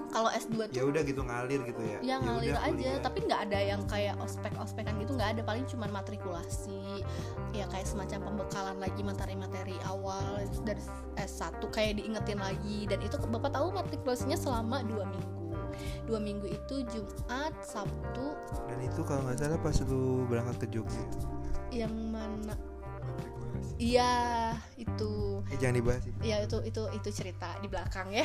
kalau 0.10 0.30
S2 0.32 0.72
tuh 0.72 0.76
ya 0.76 0.84
udah 0.88 1.02
gitu 1.04 1.22
ngalir 1.24 1.60
gitu 1.68 1.82
ya. 1.84 2.00
Ya 2.00 2.16
ngalir 2.24 2.56
udah 2.56 2.64
aja 2.64 2.76
kuliah. 2.76 3.00
tapi 3.04 3.18
nggak 3.28 3.42
ada 3.50 3.60
yang 3.60 3.82
kayak 3.88 4.16
ospek-ospekan 4.24 4.96
gitu 5.04 5.12
nggak 5.16 5.36
ada. 5.36 5.42
Paling 5.44 5.66
cuman 5.68 5.90
matrikulasi 5.92 7.04
ya 7.52 7.68
kayak 7.68 7.88
semacam 7.88 8.32
pembekalan 8.32 8.78
lagi 8.80 9.02
materi-materi 9.04 9.76
awal 9.88 10.44
dari 10.64 10.84
S1 11.20 11.60
kayak 11.72 12.00
diingetin 12.00 12.40
lagi. 12.40 12.88
Dan 12.88 13.04
itu 13.04 13.20
bapak 13.20 13.52
tahu 13.52 13.76
matrikulasinya 13.76 14.40
selama 14.40 14.84
dua 14.88 15.04
minggu. 15.08 15.52
Dua 16.08 16.20
minggu 16.24 16.48
itu 16.48 16.88
Jumat 16.88 17.52
Sabtu. 17.60 18.40
Dan 18.72 18.80
itu 18.80 19.02
kalau 19.04 19.28
nggak 19.28 19.38
salah 19.42 19.60
pas 19.60 19.76
lu 19.84 20.24
berangkat 20.32 20.64
ke 20.64 20.80
Jogja 20.80 21.04
yang 21.76 21.92
mana? 21.92 22.56
Iya 23.76 24.56
itu. 24.80 25.44
Eh 25.52 25.58
jangan 25.60 25.76
dibahas 25.76 26.04
itu 26.08 26.20
ya 26.24 26.40
itu 26.40 26.58
itu 26.64 26.84
itu 26.96 27.10
cerita 27.12 27.60
di 27.60 27.68
belakang 27.68 28.08
ya 28.16 28.24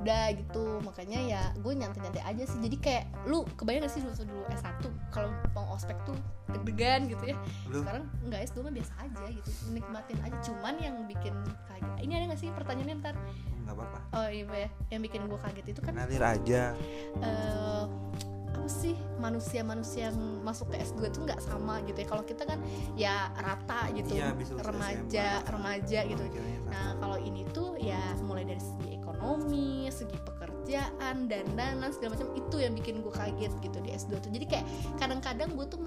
udah 0.00 0.24
gitu. 0.34 0.64
Makanya 0.80 1.20
ya 1.20 1.42
gue 1.60 1.72
nyantai-nyantai 1.76 2.22
aja 2.24 2.44
sih. 2.48 2.58
Jadi 2.60 2.76
kayak 2.80 3.04
lu 3.28 3.44
kebayang 3.56 3.84
gak 3.84 3.92
sih 3.92 4.00
dulu 4.02 4.14
dulu 4.24 4.42
S1 4.52 4.80
kalau 5.12 5.30
mau 5.52 5.66
ospek 5.76 5.96
tuh 6.08 6.16
deg-degan 6.50 7.06
gitu 7.08 7.24
ya. 7.30 7.36
Lu? 7.68 7.84
Sekarang 7.84 8.04
nggak 8.26 8.40
S2 8.50 8.58
mah 8.64 8.74
biasa 8.74 8.92
aja 8.98 9.24
gitu. 9.28 9.50
Nikmatin 9.70 10.18
aja. 10.24 10.36
Cuman 10.44 10.74
yang 10.80 10.96
bikin 11.06 11.34
kaget 11.68 11.92
ini 12.00 12.12
ada 12.16 12.24
gak 12.32 12.40
sih 12.40 12.48
pertanyaannya 12.52 12.96
ntar? 13.04 13.14
Nggak 13.68 13.74
apa-apa. 13.76 13.98
Oh 14.16 14.28
iya 14.28 14.44
ya. 14.66 14.68
Yang 14.96 15.00
bikin 15.10 15.20
gue 15.28 15.40
kaget 15.40 15.66
itu 15.72 15.80
kan 15.84 15.92
ngalir 15.94 16.24
aja. 16.24 16.62
Eh 17.20 17.84
apa 18.50 18.66
sih 18.66 18.92
manusia-manusia 19.16 20.12
yang 20.12 20.44
masuk 20.44 20.68
ke 20.68 20.84
S2 20.84 21.08
tuh 21.08 21.24
nggak 21.24 21.40
sama 21.40 21.80
gitu 21.88 22.04
ya. 22.04 22.06
Kalau 22.12 22.22
kita 22.28 22.42
kan 22.44 22.60
ya 22.92 23.32
rata 23.32 23.88
gitu 23.96 24.20
Iya, 24.20 24.36
remaja 24.60 25.40
SMA. 25.40 25.48
remaja 25.48 26.00
gitu. 26.04 26.22
Nah, 26.68 26.92
kalau 27.00 27.16
ini 27.16 27.48
tuh 27.56 27.80
ya 27.80 27.96
mulai 28.20 28.44
dari 28.44 28.60
segi 28.60 28.99
ekonomi, 29.20 29.84
segi 29.92 30.16
pekerjaan, 30.16 31.28
dandanan 31.28 31.92
segala 31.92 32.16
macam 32.16 32.32
itu 32.32 32.56
yang 32.56 32.72
bikin 32.72 33.04
gue 33.04 33.12
kaget 33.12 33.52
gitu 33.60 33.78
di 33.84 33.92
S2 33.92 34.12
tuh. 34.16 34.30
Jadi 34.32 34.46
kayak 34.48 34.66
kadang-kadang 34.96 35.52
gue 35.52 35.66
tuh 35.68 35.80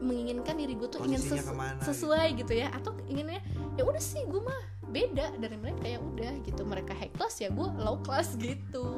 menginginkan 0.00 0.56
diri 0.56 0.72
gue 0.72 0.88
tuh 0.88 1.04
ingin 1.04 1.20
sesu- 1.20 1.44
ke 1.44 1.52
mana, 1.52 1.80
sesuai 1.84 2.26
gitu. 2.40 2.52
ya. 2.56 2.72
Atau 2.72 2.96
inginnya 3.06 3.44
ya 3.76 3.84
udah 3.84 4.00
sih 4.00 4.24
gue 4.24 4.40
mah 4.40 4.56
beda 4.88 5.36
dari 5.36 5.56
mereka 5.60 5.84
ya 5.84 6.00
udah 6.00 6.32
gitu. 6.48 6.64
Mereka 6.64 6.96
high 6.96 7.12
class 7.12 7.44
ya 7.44 7.52
gue 7.52 7.68
low 7.76 8.00
class 8.00 8.40
gitu. 8.40 8.88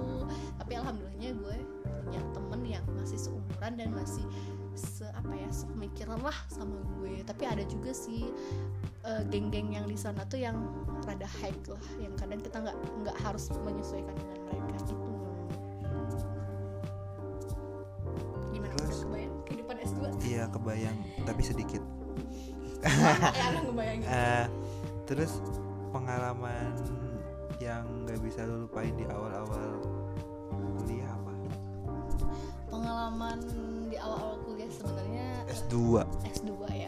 Tapi 0.56 0.70
tapi 0.70 0.86
alhamdulillahnya 0.86 1.34
gue 1.34 1.56
punya 1.82 2.22
temen 2.30 2.60
yang 2.62 2.84
masih 2.94 3.18
seumuran 3.18 3.74
dan 3.74 3.90
masih 3.90 4.22
se 4.78 5.02
apa 5.02 5.34
ya 5.34 5.50
sepemikiran 5.50 6.22
lah 6.22 6.38
sama 6.46 6.78
gue. 7.02 7.26
Tapi 7.26 7.42
ada 7.42 7.66
juga 7.66 7.90
sih 7.90 8.30
uh, 9.04 9.22
geng-geng 9.28 9.72
yang 9.72 9.86
di 9.88 9.96
sana 9.96 10.24
tuh 10.28 10.40
yang 10.40 10.56
rada 11.04 11.28
hype 11.40 11.64
lah 11.68 11.84
yang 12.00 12.12
kadang 12.16 12.40
kita 12.40 12.56
nggak 12.60 12.76
nggak 13.04 13.16
harus 13.24 13.48
menyesuaikan 13.64 14.14
dengan 14.16 14.38
mereka 14.48 14.68
gitu. 14.76 14.94
Gimana 18.50 18.74
Terus? 18.76 18.98
kebayang 19.04 19.34
kehidupan 19.46 19.76
S2 19.80 20.00
iya 20.26 20.44
kebayang 20.50 20.96
tapi 21.24 21.42
sedikit. 21.44 21.82
Ya 22.80 23.60
ngebayangin. 23.60 24.08
Eh, 24.20 24.46
terus 25.04 25.42
pengalaman 25.92 26.72
yang 27.60 27.84
nggak 28.08 28.18
bisa 28.24 28.48
lu 28.48 28.64
lupain 28.64 28.94
di 28.96 29.04
awal-awal 29.04 29.84
kuliah 30.80 31.12
apa? 31.12 31.32
Pengalaman 32.72 33.38
di 33.92 33.96
awal-awal 34.00 34.40
kuliah 34.48 34.70
sebenarnya 34.72 35.28
S2 35.50 36.00
S2 36.24 36.52
ya 36.72 36.79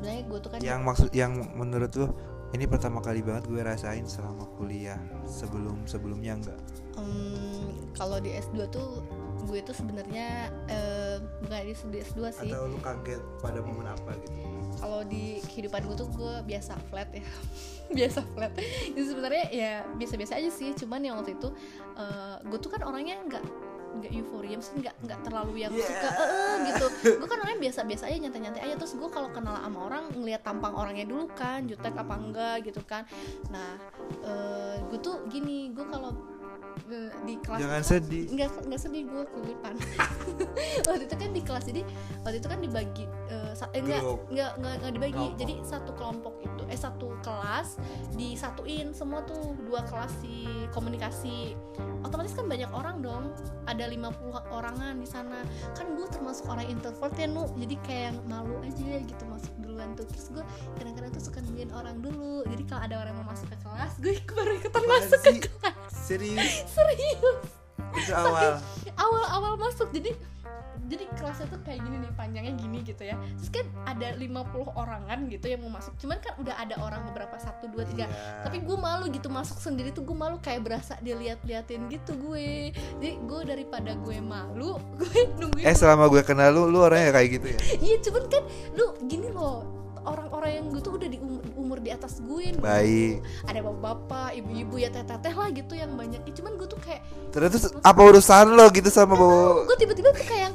sebenarnya 0.00 0.22
gue 0.24 0.38
tuh 0.40 0.50
kan 0.50 0.58
yang 0.64 0.80
maksud 0.80 1.12
yang 1.12 1.36
menurut 1.52 1.92
lu 1.92 2.08
ini 2.50 2.66
pertama 2.66 2.98
kali 2.98 3.22
banget 3.22 3.46
gue 3.46 3.62
rasain 3.62 4.02
selama 4.10 4.42
kuliah. 4.58 4.98
Sebelum 5.22 5.86
sebelumnya 5.86 6.34
enggak. 6.34 6.58
Em, 6.98 7.70
kalau 7.94 8.18
di 8.18 8.34
S2 8.34 8.66
tuh 8.74 9.06
gue 9.46 9.60
tuh 9.62 9.72
sebenarnya 9.72 10.50
bukan 11.46 11.62
di 11.62 11.74
di 11.94 11.98
S2 12.02 12.20
sih. 12.34 12.50
Atau 12.50 12.74
lu 12.74 12.78
kaget 12.82 13.22
pada 13.38 13.62
momen 13.62 13.86
apa 13.86 14.18
gitu? 14.18 14.34
Kalau 14.82 15.06
di 15.06 15.38
kehidupan 15.46 15.86
gue 15.86 15.96
tuh 15.98 16.10
gue 16.10 16.34
biasa 16.50 16.74
flat 16.90 17.10
ya. 17.14 17.22
Biasa 17.96 18.22
flat. 18.34 18.54
Itu 18.86 19.02
sebenarnya 19.14 19.44
ya 19.50 19.74
biasa-biasa 19.94 20.38
aja 20.42 20.50
sih. 20.50 20.74
Cuman 20.74 21.06
yang 21.06 21.22
waktu 21.22 21.38
itu 21.38 21.54
eh, 21.98 22.36
gue 22.50 22.58
tuh 22.58 22.70
kan 22.70 22.82
orangnya 22.82 23.18
nggak 23.30 23.44
nggak 23.90 24.12
euforia 24.14 24.56
sih 24.62 24.78
nggak 24.78 24.94
nggak 25.02 25.20
terlalu 25.26 25.66
yang 25.66 25.72
Yeah. 25.74 25.86
suka 25.86 26.08
"Eh, 26.14 26.28
eh," 26.30 26.54
gitu. 26.70 26.86
Gue 27.18 27.28
kan 27.28 27.38
orangnya 27.42 27.60
biasa-biasa 27.70 28.02
aja 28.06 28.16
nyantai-nyantai 28.22 28.62
aja. 28.62 28.74
Terus 28.78 28.94
gue 28.94 29.10
kalau 29.10 29.28
kenal 29.34 29.58
sama 29.58 29.78
orang 29.90 30.04
ngelihat 30.14 30.42
tampang 30.46 30.74
orangnya 30.78 31.06
dulu 31.10 31.26
kan 31.34 31.66
jutek 31.66 31.94
apa 31.98 32.14
enggak 32.14 32.56
gitu 32.62 32.80
kan. 32.86 33.02
Nah 33.50 33.74
eh, 34.22 34.76
gue 34.86 34.98
tuh 35.02 35.26
gini 35.26 35.74
gue 35.74 35.86
kalau 35.90 36.14
di 37.20 37.34
kelas 37.38 37.58
jangan 37.58 37.82
sedih. 37.82 38.24
Nggak 38.30 38.48
nggak 38.66 38.80
sedih 38.80 39.02
gue 39.04 39.22
kelipan 39.26 39.74
waktu 40.86 41.04
itu 41.04 41.16
kan 41.16 41.30
di 41.30 41.42
kelas 41.42 41.64
jadi 41.64 41.82
waktu 42.22 42.36
itu 42.38 42.48
kan 42.48 42.58
dibagi 42.58 43.04
eh, 43.28 43.52
sa- 43.52 43.70
eh, 43.70 43.80
nggak 43.80 44.02
nggak 44.30 44.52
nggak 44.58 44.92
dibagi. 44.92 45.12
Kelompok. 45.14 45.38
jadi 45.38 45.54
satu 45.62 45.90
kelompok 45.94 46.34
itu 46.40 46.62
eh 46.66 46.78
satu 46.78 47.08
kelas 47.20 47.68
disatuin. 48.14 48.92
Semua 48.92 49.20
tuh 49.22 49.56
dua 49.62 49.82
kelas 49.84 50.12
si 50.20 50.46
komunikasi. 50.70 51.54
Otomatis 52.00 52.32
kan 52.32 52.48
banyak 52.48 52.70
orang 52.72 53.04
dong. 53.04 53.24
Ada 53.68 53.86
50 53.86 54.32
orangan 54.50 54.94
di 54.96 55.04
sana. 55.04 55.44
Kan 55.76 55.94
gue 55.94 56.06
termasuk 56.08 56.48
orang 56.48 56.66
introvert 56.66 57.12
ya 57.14 57.28
nu. 57.28 57.44
Jadi 57.54 57.76
kayak 57.84 58.04
yang 58.08 58.18
malu 58.26 58.56
aja 58.64 58.98
gitu 58.98 59.22
masuk 59.28 59.52
duluan 59.60 59.92
tuh. 59.94 60.08
Terus 60.08 60.32
gue 60.32 60.44
kadang-kadang 60.74 61.10
tuh 61.12 61.22
suka 61.22 61.38
nungguin 61.40 61.70
orang 61.70 62.00
dulu. 62.00 62.40
Jadi 62.48 62.62
kalau 62.64 62.82
ada 62.82 62.94
orang 62.98 63.12
yang 63.12 63.20
mau 63.20 63.28
masuk 63.28 63.48
ke 63.48 63.58
kelas 63.60 63.92
gue 64.00 64.14
baru 64.38 64.52
ikutan 64.56 64.80
Apaan 64.80 64.92
masuk 64.96 65.20
ke 65.20 65.50
kelas. 65.52 65.92
Serius 65.92 66.54
serius? 66.70 67.38
Itu 67.90 68.12
awal. 68.14 68.62
awal-awal 68.94 69.54
masuk. 69.58 69.90
Jadi 69.90 70.14
jadi 70.90 71.06
kelasnya 71.14 71.46
tuh 71.46 71.62
kayak 71.62 71.86
gini 71.86 72.02
nih 72.02 72.12
panjangnya 72.18 72.54
gini 72.58 72.78
gitu 72.82 73.06
ya. 73.06 73.14
Terus 73.38 73.50
kan 73.54 73.66
ada 73.86 74.10
50 74.18 74.26
orangan 74.74 75.18
gitu 75.30 75.46
yang 75.46 75.62
mau 75.62 75.70
masuk. 75.78 75.94
Cuman 76.02 76.18
kan 76.18 76.34
udah 76.42 76.54
ada 76.58 76.74
orang 76.82 77.06
beberapa 77.06 77.38
satu 77.38 77.70
dua 77.70 77.86
tiga. 77.86 78.10
Iya. 78.10 78.42
tapi 78.42 78.58
gue 78.64 78.74
malu 78.74 79.06
gitu 79.06 79.30
masuk 79.30 79.62
sendiri 79.62 79.94
tuh 79.94 80.02
gue 80.02 80.16
malu 80.18 80.42
kayak 80.42 80.66
berasa 80.66 80.98
dilihat-liatin 80.98 81.86
gitu 81.94 82.18
gue. 82.18 82.74
Jadi 82.74 83.10
gue 83.22 83.40
daripada 83.46 83.94
gue 83.94 84.18
malu 84.18 84.82
gue 85.00 85.30
nungguin 85.38 85.62
eh 85.62 85.76
selama 85.78 86.10
gue 86.10 86.26
kenal 86.26 86.50
lu 86.50 86.66
lu 86.66 86.82
orangnya 86.82 87.14
kayak 87.14 87.28
gitu 87.38 87.46
ya? 87.54 87.58
Iya 87.78 87.96
cuman 88.10 88.24
kan 88.26 88.42
lu 88.74 88.86
gini 89.06 89.28
loh 89.30 89.79
orang-orang 90.04 90.50
yang 90.60 90.66
gue 90.72 90.80
tuh 90.80 90.92
udah 90.96 91.08
di 91.08 91.18
umur, 91.20 91.42
umur 91.56 91.78
di 91.82 91.90
atas 91.92 92.20
gue 92.24 92.56
baik. 92.56 93.24
Ada 93.46 93.60
bapak-bapak 93.60 94.36
ibu-ibu 94.40 94.74
ya 94.80 94.88
teteh-teteh 94.88 95.34
lah 95.34 95.48
gitu 95.52 95.72
yang 95.76 95.92
banyak. 95.96 96.20
Ya, 96.24 96.32
cuman 96.36 96.56
gue 96.56 96.68
tuh 96.68 96.80
kayak 96.80 97.02
terus 97.30 97.70
apa 97.84 98.00
urusan 98.00 98.56
lo 98.56 98.66
gitu 98.74 98.88
sama 98.90 99.14
bawa 99.14 99.64
gue 99.68 99.76
tiba-tiba 99.78 100.10
tuh 100.10 100.26
kayak 100.26 100.52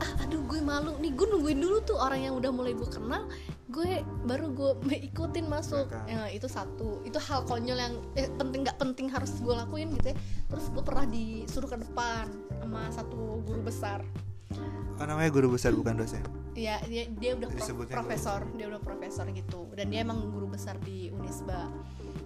ah 0.00 0.10
aduh 0.24 0.42
gue 0.44 0.60
malu. 0.60 0.96
Nih 0.98 1.12
gue 1.12 1.26
nungguin 1.28 1.58
dulu 1.60 1.78
tuh 1.84 1.96
orang 1.98 2.20
yang 2.24 2.34
udah 2.36 2.50
mulai 2.50 2.72
gue 2.72 2.88
kenal 2.88 3.28
gue 3.72 4.04
baru 4.28 4.52
gue 4.52 4.70
ikutin 5.08 5.48
masuk. 5.48 5.88
Ya, 6.04 6.28
itu 6.28 6.48
satu. 6.48 7.00
Itu 7.08 7.16
hal 7.20 7.48
konyol 7.48 7.78
yang 7.78 7.94
eh, 8.16 8.28
penting 8.36 8.68
nggak 8.68 8.76
penting 8.76 9.08
harus 9.08 9.32
gue 9.40 9.54
lakuin 9.54 9.96
gitu 9.96 10.12
ya. 10.12 10.16
Terus 10.52 10.66
gue 10.72 10.82
pernah 10.84 11.08
disuruh 11.08 11.68
ke 11.68 11.78
depan 11.80 12.28
sama 12.60 12.88
satu 12.92 13.40
guru 13.42 13.64
besar 13.64 14.04
oh, 14.54 15.04
namanya 15.04 15.30
guru 15.30 15.52
besar 15.52 15.72
bukan 15.72 15.96
dosen? 15.96 16.22
Ya 16.52 16.76
dia, 16.84 17.08
dia 17.08 17.32
udah 17.32 17.48
pro- 17.48 17.58
Disebutnya 17.58 17.94
profesor 17.94 18.40
dia 18.52 18.66
udah 18.68 18.80
profesor 18.80 19.24
gitu. 19.28 19.70
Dan 19.72 19.88
dia 19.88 20.00
emang 20.00 20.28
guru 20.28 20.46
besar 20.46 20.76
di 20.78 21.08
Unisba. 21.08 21.68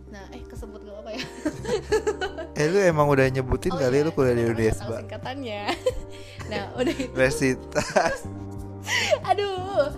Nah 0.07 0.25
eh 0.31 0.43
kesebut 0.43 0.81
gak 0.81 0.99
apa 0.99 1.11
ya? 1.13 1.23
Eh 2.59 2.67
lu 2.67 2.79
emang 2.81 3.07
udah 3.07 3.27
nyebutin 3.27 3.71
Oh 3.71 3.79
kali 3.79 4.01
iya, 4.01 4.07
lu 4.07 4.11
kuliah 4.11 4.35
di 4.35 4.45
Unisba. 4.47 5.03
singkatannya. 5.03 5.63
Nah 6.47 6.63
udah 6.75 6.95
itu. 6.95 7.11
Universitas. 7.11 8.17
Aduh. 9.31 9.91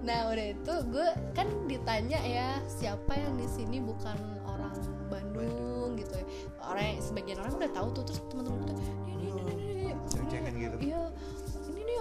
Nah 0.00 0.28
udah 0.28 0.46
itu 0.52 0.74
gue 0.86 1.08
kan 1.32 1.48
ditanya 1.64 2.20
ya 2.20 2.48
siapa 2.68 3.16
yang 3.16 3.36
di 3.36 3.48
sini 3.48 3.80
bukan 3.80 4.12
orang 4.44 4.76
Bandung 5.08 5.96
gitu 5.96 6.12
ya. 6.14 6.26
Orang 6.60 7.00
sebagian 7.00 7.40
orang 7.40 7.56
udah 7.56 7.72
tahu 7.72 7.88
tuh 7.94 8.04
terus 8.04 8.20
teman-teman 8.28 8.60
tuh 8.64 8.76
ini 9.08 9.32
Ceng-cengan 10.04 10.52
gitu. 10.54 10.76
iya 10.84 11.02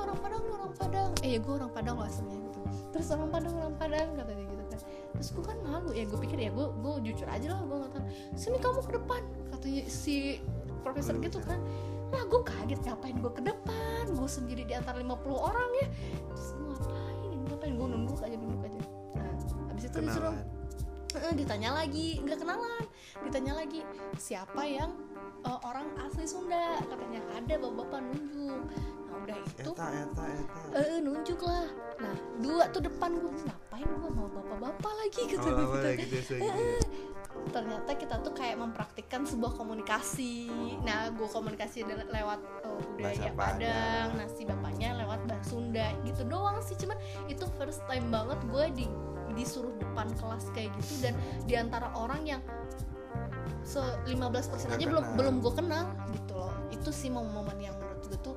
orang 0.03 0.19
Padang 0.19 0.43
orang 0.51 0.73
Padang. 0.75 1.09
Eh 1.23 1.29
ya 1.35 1.39
gue 1.39 1.53
orang 1.53 1.71
Padang 1.71 1.95
lah 1.99 2.07
aslinya 2.11 2.37
gitu 2.49 2.59
terus 2.93 3.09
orang 3.09 3.29
Padang 3.33 3.53
orang 3.57 3.75
Padang 3.75 4.09
katanya 4.13 4.43
gitu 4.45 4.63
kan. 4.69 4.79
Terus 5.17 5.29
gue 5.33 5.43
kan 5.45 5.57
malu 5.65 5.89
ya 5.93 6.03
gue 6.05 6.19
pikir 6.21 6.37
ya 6.37 6.49
gue 6.53 6.67
gue 6.69 6.93
jujur 7.09 7.27
aja 7.29 7.47
lah 7.53 7.61
gue 7.65 7.77
ngatain 7.81 8.05
sini 8.37 8.57
kamu 8.61 8.81
ke 8.85 8.91
depan 9.01 9.21
katanya 9.49 9.83
si 9.89 10.15
profesor 10.85 11.17
gitu 11.17 11.41
kan. 11.41 11.57
Lah 12.13 12.23
gue 12.29 12.41
kaget 12.45 12.79
ngapain 12.85 13.17
gue 13.17 13.31
ke 13.33 13.41
depan? 13.41 14.03
Gue 14.13 14.29
sendiri 14.29 14.61
di 14.69 14.73
antara 14.77 15.01
50 15.01 15.09
orang 15.33 15.69
ya. 15.81 15.87
Terus 16.29 16.47
gue 16.53 16.73
ngapain? 16.77 17.37
Ngapain 17.49 17.73
gue 17.73 17.87
nunduk 17.89 18.19
aja 18.21 18.35
nunduk 18.37 18.61
aja. 18.61 18.81
Nah 19.17 19.33
abis 19.73 19.83
itu 19.89 19.97
disuruh 19.97 20.33
"Eh, 21.19 21.33
ditanya 21.37 21.69
lagi 21.77 22.21
nggak 22.23 22.39
kenalan. 22.41 22.85
Ditanya 23.23 23.53
lagi 23.57 23.81
siapa 24.17 24.61
yang 24.65 24.91
eh, 25.45 25.59
orang 25.63 25.87
asli 26.01 26.25
Sunda? 26.25 26.81
Katanya 26.85 27.21
ada 27.33 27.53
bapak-bapak 27.59 27.99
nunjuk. 28.01 28.61
Nah 28.73 29.17
udah 29.23 29.37
itu 29.39 29.71
eta 29.71 29.87
eta 29.87 30.23
eta. 30.27 30.59
Eh 30.75 30.99
nunjuk 30.99 31.39
lah 31.45 31.65
nah 32.01 32.15
dua 32.43 32.67
tuh 32.75 32.81
depan 32.83 33.15
gue 33.15 33.31
ngapain 33.47 33.87
gue 33.87 34.11
mau 34.11 34.27
bapak-bapak 34.27 34.93
lagi? 34.99 35.21
Awal-awal 35.39 35.95
gitu 35.95 36.17
gitu 36.17 36.17
so, 36.25 36.33
gitu. 36.35 36.77
Ternyata 37.49 37.91
kita 37.97 38.15
tuh 38.21 38.33
kayak 38.35 38.57
mempraktikkan 38.59 39.23
sebuah 39.23 39.55
komunikasi. 39.55 40.51
Nah 40.83 41.09
gue 41.13 41.27
komunikasi 41.27 41.87
lewat 41.87 42.39
oh, 42.67 42.79
budaya 42.97 43.31
Padang. 43.31 43.35
Padang. 43.37 44.07
nah 44.19 44.27
si 44.27 44.41
bapaknya 44.43 44.89
lewat 44.99 45.19
bahasa 45.29 45.55
Sunda 45.55 45.87
gitu 46.03 46.21
doang 46.27 46.59
sih. 46.59 46.75
Cuman 46.75 46.97
itu 47.31 47.45
first 47.55 47.81
time 47.87 48.11
banget 48.11 48.39
gue 48.47 48.65
di 48.83 48.85
disuruh 49.33 49.73
depan 49.77 50.07
kelas 50.17 50.49
kayak 50.53 50.71
gitu 50.79 51.09
dan 51.09 51.13
di 51.45 51.53
antara 51.57 51.89
orang 51.93 52.21
yang 52.25 52.41
se 53.63 53.79
15% 53.79 54.11
aja 54.11 54.75
Nggak 54.75 54.89
belum 54.91 55.05
belum 55.15 55.35
gue 55.39 55.53
kenal 55.55 55.85
gitu 56.11 56.33
loh. 56.35 56.51
Itu 56.67 56.91
sih 56.91 57.07
momen-momen 57.07 57.57
yang 57.63 57.75
menurut 57.79 58.03
gue 58.11 58.19
tuh 58.19 58.35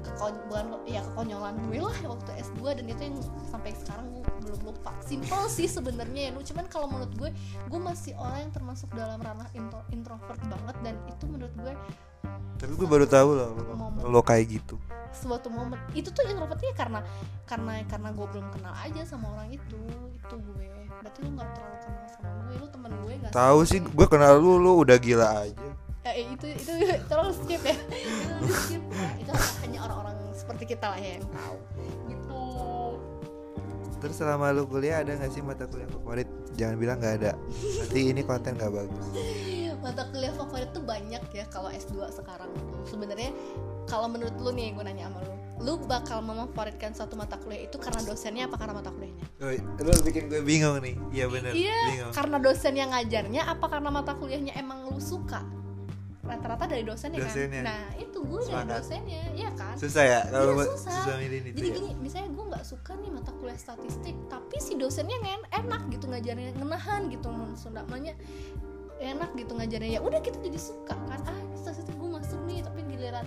kekon 0.00 0.32
bukan 0.48 0.66
ya 0.88 1.04
kekonyolan 1.12 1.60
gue 1.68 1.78
lah 1.82 1.96
waktu 2.08 2.30
S2 2.40 2.80
dan 2.80 2.84
itu 2.88 3.02
yang 3.04 3.16
sampai 3.52 3.76
sekarang 3.76 4.08
gue 4.16 4.24
belum 4.48 4.72
lupa. 4.72 4.96
Simple 5.04 5.44
sih 5.52 5.68
sebenarnya 5.68 6.28
ya 6.28 6.30
lu. 6.32 6.40
Cuman 6.40 6.64
kalau 6.72 6.88
menurut 6.88 7.12
gue 7.20 7.30
gue 7.68 7.80
masih 7.80 8.16
orang 8.16 8.48
yang 8.48 8.52
termasuk 8.56 8.88
dalam 8.96 9.20
ranah 9.20 9.48
intro- 9.52 9.84
introvert 9.92 10.40
banget 10.40 10.76
dan 10.80 10.94
itu 11.04 11.24
menurut 11.28 11.52
gue 11.60 11.74
tapi 12.62 12.78
gue 12.78 12.86
baru 12.86 13.06
tahu 13.10 13.28
loh 13.34 13.50
lo, 13.58 13.74
lo 14.06 14.20
kayak 14.22 14.46
gitu 14.46 14.78
suatu 15.14 15.48
momen. 15.52 15.78
Itu 15.92 16.10
tuh 16.10 16.26
introvertnya 16.26 16.72
karena 16.74 17.00
karena 17.46 17.84
karena 17.86 18.08
gue 18.12 18.26
belum 18.32 18.46
kenal 18.52 18.74
aja 18.76 19.02
sama 19.04 19.32
orang 19.36 19.52
itu 19.52 19.80
itu 20.16 20.34
gue. 20.36 20.68
Berarti 21.02 21.18
lu 21.24 21.30
nggak 21.36 21.48
terlalu 21.54 21.76
kenal 21.84 22.06
sama 22.10 22.30
gue 22.48 22.54
lu 22.58 22.66
temen 22.68 22.90
gue 22.92 23.12
nggak 23.22 23.32
tahu 23.32 23.58
sih 23.64 23.78
gue 23.80 24.06
kenal 24.08 24.32
lu 24.40 24.58
lu 24.58 24.72
udah 24.82 24.96
gila 24.98 25.46
aja. 25.46 25.68
Eh, 26.02 26.14
eh, 26.18 26.26
itu 26.34 26.46
itu 26.50 26.72
terlalu 27.06 27.32
skip 27.36 27.62
ya. 27.62 27.76
Itu 28.42 28.52
skip. 28.54 28.82
Ya. 28.82 29.08
itu 29.22 29.32
hanya 29.62 29.78
orang-orang 29.86 30.16
seperti 30.34 30.74
kita 30.74 30.90
lah 30.90 30.98
ya 30.98 31.20
yang 31.20 31.26
tahu. 31.30 31.58
Gitu. 32.10 32.42
Terus 34.02 34.16
selama 34.18 34.50
lu 34.50 34.66
kuliah 34.66 34.98
ada 35.06 35.14
gak 35.14 35.30
sih 35.30 35.38
mata 35.38 35.62
kuliah 35.70 35.86
favorit? 35.86 36.26
Jangan 36.58 36.74
bilang 36.74 36.98
nggak 36.98 37.14
ada. 37.22 37.32
Nanti 37.54 38.00
ini 38.10 38.20
konten 38.26 38.58
gak 38.58 38.74
bagus. 38.74 39.06
Mata 39.78 40.02
kuliah 40.10 40.34
favorit 40.34 40.74
tuh 40.74 40.82
banyak 40.82 41.22
ya 41.30 41.46
kalau 41.46 41.70
S2 41.70 42.10
sekarang 42.10 42.50
tuh. 42.50 42.82
Sebenarnya 42.82 43.30
kalau 43.84 44.06
menurut 44.06 44.34
lu 44.36 44.50
nih 44.50 44.72
gue 44.72 44.82
nanya 44.82 45.08
sama 45.08 45.20
lu. 45.20 45.34
Lu 45.62 45.72
bakal 45.80 46.18
memfavoritkan 46.20 46.90
satu 46.90 47.14
mata 47.14 47.38
kuliah 47.38 47.64
itu 47.64 47.76
karena 47.76 48.02
dosennya 48.02 48.46
apa 48.46 48.56
karena 48.56 48.74
mata 48.74 48.90
kuliahnya? 48.90 49.24
Lu 49.78 49.92
bikin 50.02 50.26
gue 50.26 50.42
bingung 50.42 50.78
nih. 50.78 50.94
Iya 51.12 51.26
bener. 51.28 51.52
Iya 51.52 51.78
bingung. 51.88 52.12
karena 52.12 52.36
dosen 52.38 52.74
yang 52.74 52.90
ngajarnya 52.90 53.42
apa 53.44 53.66
karena 53.68 53.88
mata 53.88 54.12
kuliahnya 54.12 54.52
emang 54.54 54.86
lu 54.86 54.98
suka? 54.98 55.42
Rata-rata 56.22 56.70
dari 56.70 56.86
dosennya, 56.86 57.18
Dosennya. 57.18 57.60
kan 57.60 57.66
nah 57.66 57.82
itu 57.98 58.18
gue 58.22 58.40
dari 58.46 58.62
dosennya 58.64 59.22
iya 59.34 59.50
kan? 59.58 59.74
Susah 59.74 60.04
ya 60.06 60.20
kalau 60.24 60.54
buat- 60.54 60.70
susah. 60.70 60.94
susah 61.02 61.14
milihin 61.18 61.50
itu 61.50 61.56
jadi 61.58 61.66
ya 61.66 61.74
gini 61.74 61.90
misalnya 61.98 62.28
gue 62.30 62.44
nggak 62.46 62.62
suka 62.64 62.92
nih 62.94 63.10
mata 63.10 63.30
kuliah 63.34 63.58
statistik 63.58 64.14
tapi 64.30 64.56
si 64.56 64.78
dosennya 64.78 65.18
ngen- 65.18 65.50
enak 65.50 65.82
gitu 65.90 66.06
ngajarnya 66.06 66.54
ngenahan 66.54 67.10
gitu 67.10 67.26
mun 67.26 67.58
Sunda. 67.58 67.82
Namanya 67.82 68.14
enak 69.02 69.34
gitu 69.34 69.52
ngajarnya. 69.52 69.90
Ya 69.90 70.00
udah 70.00 70.22
kita 70.22 70.38
jadi 70.38 70.58
suka 70.58 70.94
kan? 70.94 71.20
Ah 71.26 71.38
statistik 71.58 71.90
gue 71.92 72.06
masuk 72.08 72.38
nih 72.46 72.62
tapi 72.62 72.86
giliran 72.86 73.26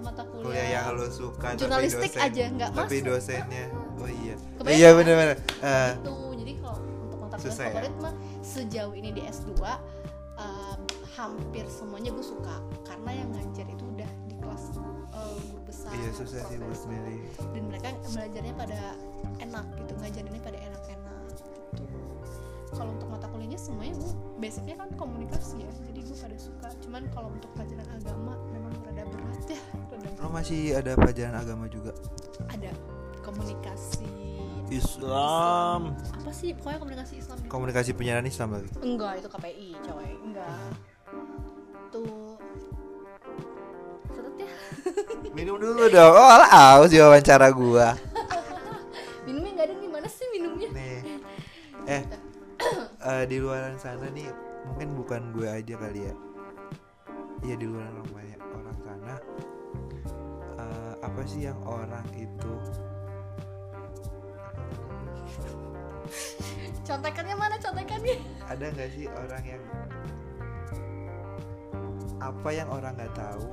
mata 0.00 0.22
kuliah, 0.24 0.44
kuliah 0.44 0.66
yang 0.70 0.84
lo 0.92 1.06
suka 1.08 1.46
tapi 1.46 1.58
jurnalistik 1.58 2.10
dosen- 2.10 2.24
aja 2.24 2.44
nggak 2.50 2.70
tapi 2.72 2.96
masuk. 2.96 3.08
dosennya. 3.08 3.64
Oh 3.96 4.08
iya. 4.08 4.34
Kebayang 4.56 4.76
iya 4.76 4.88
benar-benar 4.92 5.36
Eh, 5.58 5.90
itu 5.92 6.14
jadi 6.36 6.52
kalau 6.56 6.78
untuk 7.00 7.18
mata 7.18 7.36
kuliah 7.36 7.50
ya? 7.50 7.66
favorit 7.68 7.94
mah 7.98 8.14
sejauh 8.40 8.94
ini 8.94 9.10
di 9.10 9.22
S2 9.24 9.50
eh, 9.58 10.76
hampir 11.12 11.64
semuanya 11.68 12.10
gue 12.10 12.22
suka. 12.24 12.56
Karena 12.82 13.10
yang 13.12 13.28
ngajar 13.30 13.66
itu 13.66 13.84
udah 13.88 14.10
di 14.24 14.34
kelas 14.36 14.64
eh, 14.70 15.36
guru 15.44 15.60
besar 15.64 15.90
iya 15.92 16.10
susah 16.12 16.40
sih 16.44 16.56
buat 16.56 16.82
milih. 16.84 17.18
Dan 17.50 17.62
mereka 17.66 17.86
belajarnya 18.06 18.54
pada 18.54 18.80
enak 19.38 19.66
gitu 19.76 19.92
ngajarinnya 19.96 20.40
pada 20.40 20.58
enak-enak 20.58 20.77
semuanya 23.58 23.98
gue 23.98 24.12
basicnya 24.38 24.78
kan 24.78 24.88
komunikasi 24.94 25.66
ya 25.66 25.70
jadi 25.90 26.00
gue 26.06 26.16
pada 26.16 26.38
suka. 26.38 26.68
Cuman 26.86 27.02
kalau 27.10 27.28
untuk 27.34 27.50
pelajaran 27.58 27.90
agama 27.90 28.38
memang 28.54 28.72
rada 28.86 29.02
berat 29.10 29.42
ya 29.50 29.60
rada 29.74 30.08
lo 30.22 30.28
masih 30.30 30.78
ada 30.78 30.94
pelajaran 30.94 31.34
agama 31.34 31.66
juga? 31.66 31.90
Ada 32.48 32.70
komunikasi. 33.26 34.06
Islam. 34.68 35.96
Apa 35.96 36.30
sih? 36.30 36.52
Pokoknya 36.52 36.78
komunikasi 36.78 37.14
Islam 37.18 37.36
gitu. 37.40 37.48
komunikasi 37.48 37.90
penyiaran 37.96 38.28
Islam 38.28 38.48
lagi 38.60 38.68
enggak 38.84 39.12
itu 39.18 39.28
KPI 39.32 39.68
coy. 39.80 40.10
Enggak. 40.22 40.70
Tuh. 41.88 42.36
Seret 44.12 44.34
ya. 44.36 44.50
Minum 45.32 45.56
dulu 45.56 45.88
dong. 45.88 46.12
Oh 46.12 46.28
alah 46.28 46.78
aus 46.78 46.92
wawancara 46.92 47.48
gua 47.50 47.96
di 53.24 53.38
luar 53.40 53.74
sana 53.80 54.06
nih 54.12 54.28
mungkin 54.68 54.88
bukan 54.94 55.22
gue 55.32 55.48
aja 55.48 55.74
kali 55.74 56.06
ya. 56.06 56.14
Iya 57.42 57.54
di 57.56 57.66
luar 57.66 57.88
orang 57.90 58.10
banyak 58.10 58.40
orang 58.42 58.78
sana. 58.82 59.14
Eh, 60.58 60.94
apa 61.00 61.20
sih 61.24 61.46
yang 61.46 61.58
orang 61.62 62.06
itu 62.14 62.52
contekannya 66.82 67.36
mana 67.36 67.56
contekannya? 67.60 68.16
Ada 68.48 68.64
nggak 68.72 68.90
sih 68.96 69.06
orang 69.06 69.44
yang 69.44 69.62
apa 72.18 72.48
yang 72.50 72.68
orang 72.68 72.92
nggak 72.96 73.14
tahu? 73.14 73.46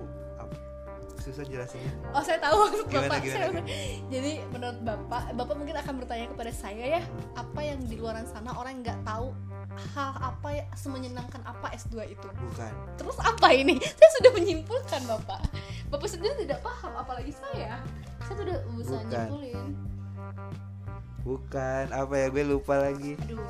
Susah 1.15 1.41
jelasinnya. 1.41 1.89
Oh 2.13 2.21
saya 2.21 2.37
tahu 2.37 2.53
maksud 2.69 2.85
Gimana, 2.85 3.09
bapak. 3.09 3.19
gimana, 3.25 3.33
Saya- 3.33 3.49
gimana? 3.49 3.67
Jadi 4.13 4.31
menurut 4.53 4.79
bapak, 4.85 5.23
bapak 5.33 5.55
mungkin 5.57 5.75
akan 5.81 5.93
bertanya 5.97 6.27
kepada 6.29 6.51
saya 6.53 6.85
ya, 6.85 7.01
apa 7.33 7.59
yang 7.65 7.79
di 7.81 7.95
luar 7.97 8.21
sana 8.29 8.53
orang 8.53 8.85
nggak 8.85 9.01
tahu 9.01 9.33
hal 9.93 10.11
apa 10.17 10.47
ya 10.51 10.65
semenyenangkan 10.73 11.41
apa 11.43 11.67
S2 11.73 12.09
itu. 12.09 12.27
bukan 12.31 12.73
Terus 12.95 13.17
apa 13.19 13.47
ini? 13.51 13.75
Saya 13.99 14.09
sudah 14.19 14.31
menyimpulkan 14.33 15.01
bapak. 15.05 15.39
Bapak 15.87 16.07
sendiri 16.07 16.33
tidak 16.41 16.59
paham, 16.59 16.91
apalagi 16.95 17.29
saya. 17.31 17.77
Saya 18.23 18.35
sudah 18.41 18.57
berusaha 18.67 19.01
Bukan. 19.01 19.09
nyimpulin. 19.11 19.67
bukan 21.21 21.85
apa 21.89 22.13
ya 22.21 22.27
gue 22.29 22.43
lupa 22.45 22.77
lagi 22.77 23.17
Aduh, 23.25 23.41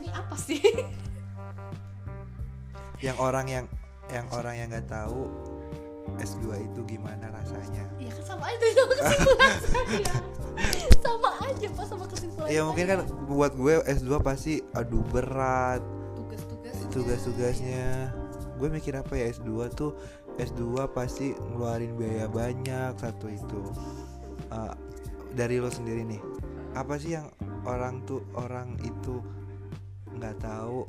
ini 0.00 0.08
apa 0.08 0.32
sih? 0.32 0.64
yang 3.04 3.16
orang 3.20 3.44
yang 3.44 3.64
yang 4.08 4.24
orang 4.32 4.56
yang 4.56 4.68
nggak 4.72 4.88
tahu 4.88 5.28
S2 6.16 6.72
itu 6.72 6.80
gimana 6.88 7.28
rasanya 7.28 7.84
ya 8.00 8.08
kan 8.12 8.24
sama 8.24 8.44
aja 8.48 8.64
sama 8.76 8.94
kesimpulan 8.96 9.52
saya. 9.60 10.08
Aja 11.52 11.68
pak 11.70 11.84
sama 11.84 12.04
kesimpulan. 12.06 12.48
ya 12.48 12.60
mungkin 12.62 12.84
kan 12.86 12.98
buat 13.26 13.52
gue 13.52 13.74
S2 13.84 14.10
pasti 14.18 14.64
aduh 14.72 15.04
berat. 15.06 15.82
Tugas-tugas. 16.16 16.74
tugas-tugasnya. 16.88 18.10
Gue 18.56 18.68
mikir 18.68 18.94
apa 18.94 19.12
ya 19.12 19.28
S2 19.28 19.50
tuh 19.70 19.92
S2 20.34 20.62
pasti 20.88 21.36
ngeluarin 21.36 21.92
biaya 21.92 22.26
banyak 22.26 22.96
satu 22.96 23.28
itu. 23.28 23.62
Uh, 24.48 24.72
dari 25.32 25.56
lo 25.56 25.68
sendiri 25.68 26.04
nih 26.04 26.20
apa 26.72 26.96
sih 26.96 27.12
yang 27.12 27.28
orang 27.64 28.00
tuh 28.02 28.24
orang 28.32 28.76
itu 28.80 29.20
nggak 30.12 30.40
tahu? 30.40 30.88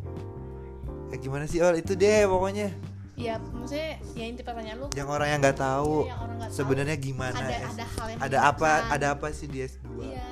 Eh 1.11 1.17
gimana 1.17 1.43
sih? 1.43 1.59
Oh 1.59 1.71
itu 1.71 1.91
deh 1.93 2.23
pokoknya. 2.23 2.71
Ya 3.13 3.37
maksudnya 3.37 4.01
ya 4.15 4.25
inti 4.25 4.41
pertanyaan 4.41 4.79
lu. 4.79 4.87
yang 4.95 5.05
orang 5.05 5.27
yang 5.29 5.39
nggak 5.39 5.55
tahu. 5.55 6.07
Yang 6.07 6.19
orang 6.19 6.35
nggak 6.39 6.49
tahu. 6.49 6.57
sebenarnya 6.57 6.97
gimana 6.97 7.35
ada 7.37 7.55
S- 7.55 7.71
ada 7.71 7.85
hal 7.85 8.05
yang 8.09 8.19
ada 8.19 8.37
apa 8.41 8.69
ada 8.89 9.07
apa 9.13 9.27
sih 9.29 9.45
di 9.45 9.59
S2 9.61 9.87
iya 10.01 10.23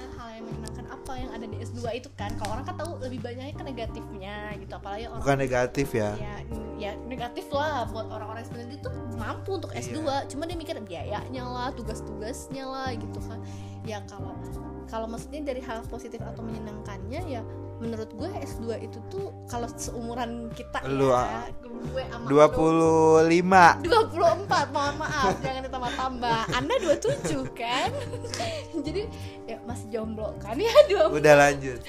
apa 1.02 1.18
yang 1.18 1.34
ada 1.34 1.50
di 1.50 1.58
S2 1.58 1.82
itu 1.98 2.10
kan 2.14 2.30
kalau 2.38 2.54
orang 2.54 2.66
kan 2.70 2.78
tahu 2.78 3.02
lebih 3.02 3.26
banyaknya 3.26 3.58
ke 3.58 3.66
negatifnya 3.66 4.54
gitu 4.54 4.70
apalagi 4.72 5.10
orang 5.10 5.20
bukan 5.20 5.38
negatif 5.42 5.88
ya 5.92 6.14
ya 6.14 6.36
ya 6.78 6.92
negatif 7.10 7.50
lah 7.50 7.90
buat 7.90 8.06
orang-orang 8.06 8.46
yang 8.46 8.50
sebenarnya 8.54 8.78
itu 8.78 8.90
mampu 9.18 9.50
untuk 9.58 9.72
S2 9.74 9.98
Iya. 9.98 10.18
cuma 10.30 10.44
dia 10.46 10.58
mikir 10.58 10.78
biayanya 10.78 11.42
lah 11.42 11.74
tugas-tugasnya 11.74 12.64
lah 12.64 12.90
gitu 12.94 13.18
kan 13.26 13.42
ya 13.82 13.98
kalau 14.06 14.38
kalau 14.86 15.10
maksudnya 15.10 15.42
dari 15.42 15.62
hal 15.66 15.82
positif 15.90 16.22
atau 16.22 16.46
menyenangkannya 16.46 17.22
ya 17.26 17.42
menurut 17.82 18.14
gue 18.14 18.30
S2 18.46 18.86
itu 18.86 19.02
tuh 19.10 19.34
kalau 19.50 19.66
seumuran 19.74 20.54
kita 20.54 20.86
Lu, 20.86 21.10
ya 21.10 21.50
gue 21.66 22.04
sama 22.14 22.30
25 22.30 23.90
24 23.90 24.70
mohon 24.70 24.96
maaf 25.02 25.34
jangan 25.42 25.62
ditambah-tambah. 25.66 26.42
Anda 26.54 26.74
27 26.78 27.42
kan? 27.58 27.90
Jadi 28.86 29.02
ya 29.50 29.58
masih 29.66 29.88
jomblo 29.90 30.38
kan 30.38 30.62
ya 30.62 30.70
24 31.10 31.18
udah 31.18 31.34
lanjut. 31.36 31.80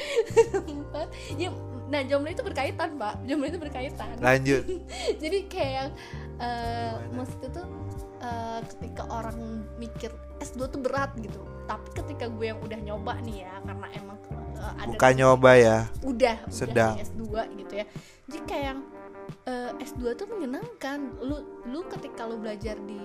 Ya 1.36 1.52
nah 1.92 2.00
jomblo 2.08 2.32
itu 2.32 2.40
berkaitan 2.40 2.96
pak 2.96 3.20
jomblo 3.28 3.46
itu 3.52 3.60
berkaitan. 3.60 4.16
Lanjut. 4.16 4.64
Jadi 5.22 5.38
kayak 5.52 5.72
yang 5.76 5.90
eh, 6.40 6.92
Gimana? 6.96 7.12
maksudnya 7.20 7.50
tuh 7.52 7.66
eh, 8.24 8.60
ketika 8.64 9.02
orang 9.12 9.68
mikir 9.76 10.08
S2 10.40 10.72
tuh 10.72 10.80
berat 10.80 11.12
gitu. 11.20 11.44
Tapi 11.68 11.88
ketika 11.92 12.32
gue 12.32 12.48
yang 12.48 12.58
udah 12.64 12.80
nyoba 12.80 13.20
nih 13.28 13.44
ya 13.44 13.60
karena 13.60 13.86
emang 13.92 14.16
eh, 14.62 14.72
ada 14.78 14.88
bukan 14.94 15.12
nyoba 15.18 15.50
ya. 15.58 15.78
Udah 16.06 16.36
Sedang. 16.46 16.94
udah 16.94 17.02
di 17.02 17.10
S2 17.10 17.24
gitu 17.58 17.72
ya. 17.82 17.86
Jadi 18.30 18.38
kayak 18.46 18.64
yang 18.70 18.80
eh, 19.50 19.70
S2 19.82 20.02
tuh 20.14 20.26
menyenangkan. 20.30 20.98
Lu 21.18 21.36
lu 21.66 21.80
ketika 21.90 22.22
lu 22.30 22.38
belajar 22.38 22.78
di 22.86 23.02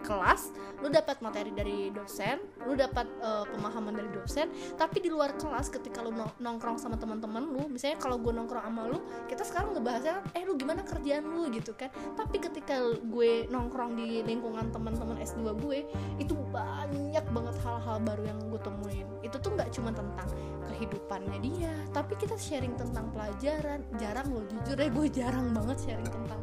kelas 0.00 0.50
lu 0.82 0.90
dapat 0.90 1.22
materi 1.22 1.54
dari 1.54 1.92
dosen 1.94 2.42
lu 2.66 2.74
dapat 2.74 3.06
eh, 3.22 3.44
pemahaman 3.52 3.94
dari 3.94 4.10
dosen. 4.10 4.50
Tapi 4.74 4.98
di 4.98 5.08
luar 5.12 5.38
kelas 5.38 5.70
ketika 5.70 6.02
lu 6.02 6.10
no- 6.10 6.34
nongkrong 6.42 6.80
sama 6.80 6.98
teman-teman 6.98 7.44
lu 7.44 7.70
misalnya 7.70 8.02
kalau 8.02 8.18
gue 8.18 8.34
nongkrong 8.34 8.66
sama 8.66 8.82
lu 8.90 8.98
kita 9.30 9.46
sekarang 9.46 9.78
ngebahasnya 9.78 10.22
eh 10.34 10.42
lu 10.42 10.58
gimana 10.58 10.82
kerjaan 10.82 11.26
lu? 11.28 11.46
gitu 11.52 11.76
kan. 11.76 11.92
Tapi 12.16 12.40
ketika 12.40 12.80
gue 12.98 13.46
nongkrong 13.52 13.94
di 13.98 14.24
lingkungan 14.24 14.72
teman-teman 14.72 15.20
S2 15.20 15.52
gue 15.60 15.78
itu 16.18 16.34
banyak 16.50 17.24
banget 17.30 17.56
hal-hal 17.62 17.98
baru 18.02 18.22
yang 18.26 18.38
gue 18.50 18.60
temuin. 18.62 19.06
Itu 19.22 19.36
tuh 19.38 19.54
nggak 19.54 19.70
cuma 19.74 19.94
tentang 19.94 20.28
kehidupannya 20.72 21.38
dia 21.44 21.74
tapi 21.94 22.16
kita 22.18 22.34
sharing 22.34 22.74
tentang 22.74 23.12
pelajaran. 23.14 23.84
Jarang 24.00 24.28
loh 24.34 24.44
jujur 24.48 24.76
ya 24.78 24.88
gue 24.90 25.06
jarang 25.12 25.46
banget 25.54 25.78
sharing 25.86 26.08
tentang 26.10 26.40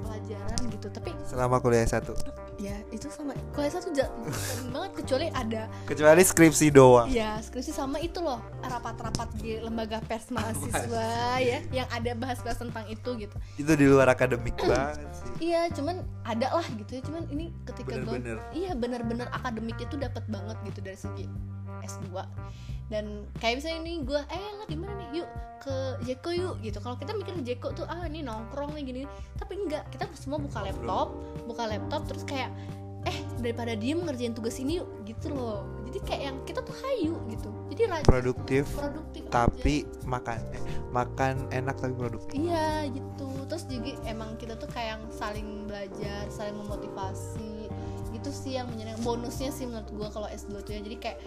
pelajaran 0.00 0.60
gitu. 0.70 0.86
Tapi 0.88 1.10
selama 1.26 1.58
kuliah 1.60 1.88
satu? 1.88 2.14
Ya 2.60 2.76
itu 2.92 3.08
sama 3.08 3.32
kalau 3.50 3.66
satu 3.66 3.88
ja- 3.90 4.12
jarang 4.28 4.68
banget 4.68 4.92
kecuali 5.00 5.26
ada 5.32 5.64
kecuali 5.88 6.20
skripsi 6.20 6.66
doang. 6.68 7.08
Ya 7.08 7.40
skripsi 7.40 7.72
sama 7.72 7.96
itu 7.98 8.20
loh 8.20 8.36
rapat-rapat 8.60 9.32
di 9.40 9.56
lembaga 9.58 10.04
pers 10.04 10.28
mahasiswa 10.28 11.08
ya 11.40 11.64
yang 11.72 11.88
ada 11.88 12.12
bahas-bahas 12.12 12.60
tentang 12.60 12.84
itu 12.86 13.10
gitu. 13.16 13.36
Itu 13.56 13.72
di 13.72 13.88
luar 13.88 14.12
akademik 14.12 14.60
banget 14.60 15.08
sih. 15.10 15.50
Iya 15.50 15.72
cuman 15.72 16.04
ada 16.22 16.52
lah 16.52 16.66
gitu 16.76 17.00
ya 17.00 17.02
cuman 17.02 17.24
ini 17.28 17.48
ketika 17.64 17.96
gue 17.96 18.04
Bener-bener. 18.04 18.36
iya 18.52 18.76
bener-bener 18.76 19.26
akademik 19.32 19.80
itu 19.80 19.96
dapat 19.96 20.22
banget 20.28 20.54
gitu 20.62 20.78
dari 20.80 20.98
segi 20.98 21.24
S2 21.82 22.14
dan 22.86 23.24
kayak 23.40 23.58
misalnya 23.58 23.78
ini 23.80 24.04
gue 24.04 24.20
eh 24.20 24.48
lah 24.54 24.66
di 24.68 24.76
mana 24.76 24.92
nih? 24.92 25.08
Yuk 25.18 25.28
ke 25.62 25.74
Jeko 26.04 26.30
yuk 26.30 26.54
gitu. 26.60 26.76
Kalau 26.76 26.94
kita 26.94 27.16
mikir 27.16 27.32
Jeko 27.40 27.72
tuh 27.72 27.88
ah 27.88 28.04
ini 28.04 28.20
nongkrong 28.20 28.76
nih 28.76 28.84
gini 28.84 29.02
tapi 29.34 29.56
enggak 29.56 29.88
kita 29.88 30.04
semua 30.12 30.36
buka 30.36 30.60
laptop 30.60 31.16
buka 31.48 31.64
laptop 31.64 32.04
terus 32.04 32.22
kayak 32.22 32.52
eh 33.02 33.18
daripada 33.42 33.74
diem 33.74 33.98
ngerjain 33.98 34.34
tugas 34.34 34.56
ini 34.62 34.78
yuk 34.78 34.88
gitu 35.02 35.34
loh. 35.34 35.66
Jadi 35.90 35.98
kayak 36.08 36.22
yang 36.22 36.36
kita 36.46 36.60
tuh 36.62 36.76
hayu 36.86 37.14
gitu. 37.28 37.50
Jadi 37.74 37.82
rajin 37.90 38.06
produktif 38.06 38.64
produktif 38.78 39.22
aja. 39.28 39.32
tapi 39.44 39.76
makan 40.06 40.38
eh, 40.54 40.62
makan 40.94 41.34
enak 41.50 41.76
tapi 41.76 41.94
produktif. 41.98 42.36
Iya 42.38 42.86
gitu. 42.88 43.28
Terus 43.50 43.64
juga 43.68 43.92
emang 44.08 44.38
kita 44.38 44.54
tuh 44.56 44.70
kayak 44.70 44.96
yang 44.96 45.02
saling 45.12 45.48
belajar 45.66 46.24
Saling 46.30 46.56
memotivasi. 46.56 47.68
Itu 48.12 48.30
sih 48.30 48.54
yang 48.56 48.70
menyenangkan 48.70 49.02
bonusnya 49.02 49.50
sih 49.50 49.66
menurut 49.66 49.88
gue 49.90 50.08
kalau 50.14 50.28
S2 50.30 50.62
tuh 50.62 50.72
ya. 50.72 50.80
Jadi 50.80 50.96
kayak 51.00 51.18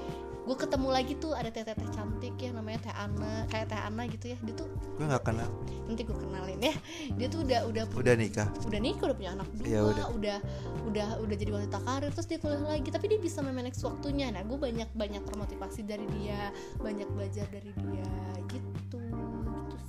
gue 0.46 0.54
ketemu 0.54 0.88
lagi 0.94 1.14
tuh 1.18 1.34
ada 1.34 1.50
teh 1.50 1.66
teh 1.66 1.74
cantik 1.90 2.38
ya 2.38 2.54
namanya 2.54 2.86
teh 2.86 2.94
Ana 2.94 3.50
kayak 3.50 3.66
teh 3.74 3.80
Ana 3.82 4.04
gitu 4.06 4.26
ya. 4.30 4.38
Dia 4.46 4.54
tuh 4.54 4.70
gue 4.70 5.06
nggak 5.10 5.24
kenal. 5.26 5.50
Nanti 5.90 6.02
gue 6.06 6.18
kenalin 6.18 6.60
ya. 6.62 6.76
Dia 7.18 7.28
tuh 7.28 7.40
udah 7.42 7.60
udah 7.66 7.84
udah 7.98 8.16
nikah? 8.16 8.48
Udah 8.70 8.80
nikah 8.80 9.04
udah 9.10 9.18
punya 9.18 9.32
anak 9.34 9.48
dua 9.58 9.66
Ya 9.66 9.82
udah. 9.82 10.06
udah 10.14 10.38
udah 10.86 11.08
udah 11.26 11.36
jadi 11.36 11.52
wanita 11.52 11.78
karir 11.82 12.12
terus 12.14 12.28
dia 12.30 12.38
kuliah 12.38 12.62
lagi. 12.62 12.90
Tapi 12.94 13.06
dia 13.10 13.20
bisa 13.20 13.42
memanage 13.42 13.82
waktunya. 13.82 14.30
Nah 14.30 14.46
gue 14.46 14.58
banyak 14.58 14.90
banyak 14.94 15.24
termotivasi 15.26 15.82
dari 15.82 16.06
dia 16.14 16.54
banyak 16.78 17.10
belajar 17.10 17.50
dari 17.50 17.74
dia. 17.74 18.10
Gitu 18.46 18.70
gitu 18.70 18.98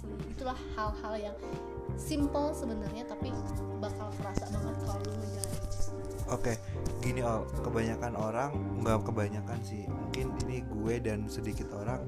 sih. 0.01 0.13
Itulah 0.33 0.57
hal-hal 0.75 1.15
yang 1.33 1.37
simple 1.97 2.53
sebenarnya 2.53 3.09
tapi 3.09 3.33
bakal 3.81 4.09
kerasa 4.21 4.45
banget 4.53 4.77
kalau 4.85 5.01
lu 5.05 5.15
Oke, 6.27 6.59
gini 6.99 7.23
oh, 7.23 7.47
kebanyakan 7.63 8.19
orang 8.19 8.51
nggak 8.83 9.07
kebanyakan 9.07 9.63
sih. 9.63 9.87
Mungkin 9.87 10.35
ini 10.47 10.67
gue 10.67 10.95
dan 10.99 11.31
sedikit 11.31 11.71
orang 11.71 12.03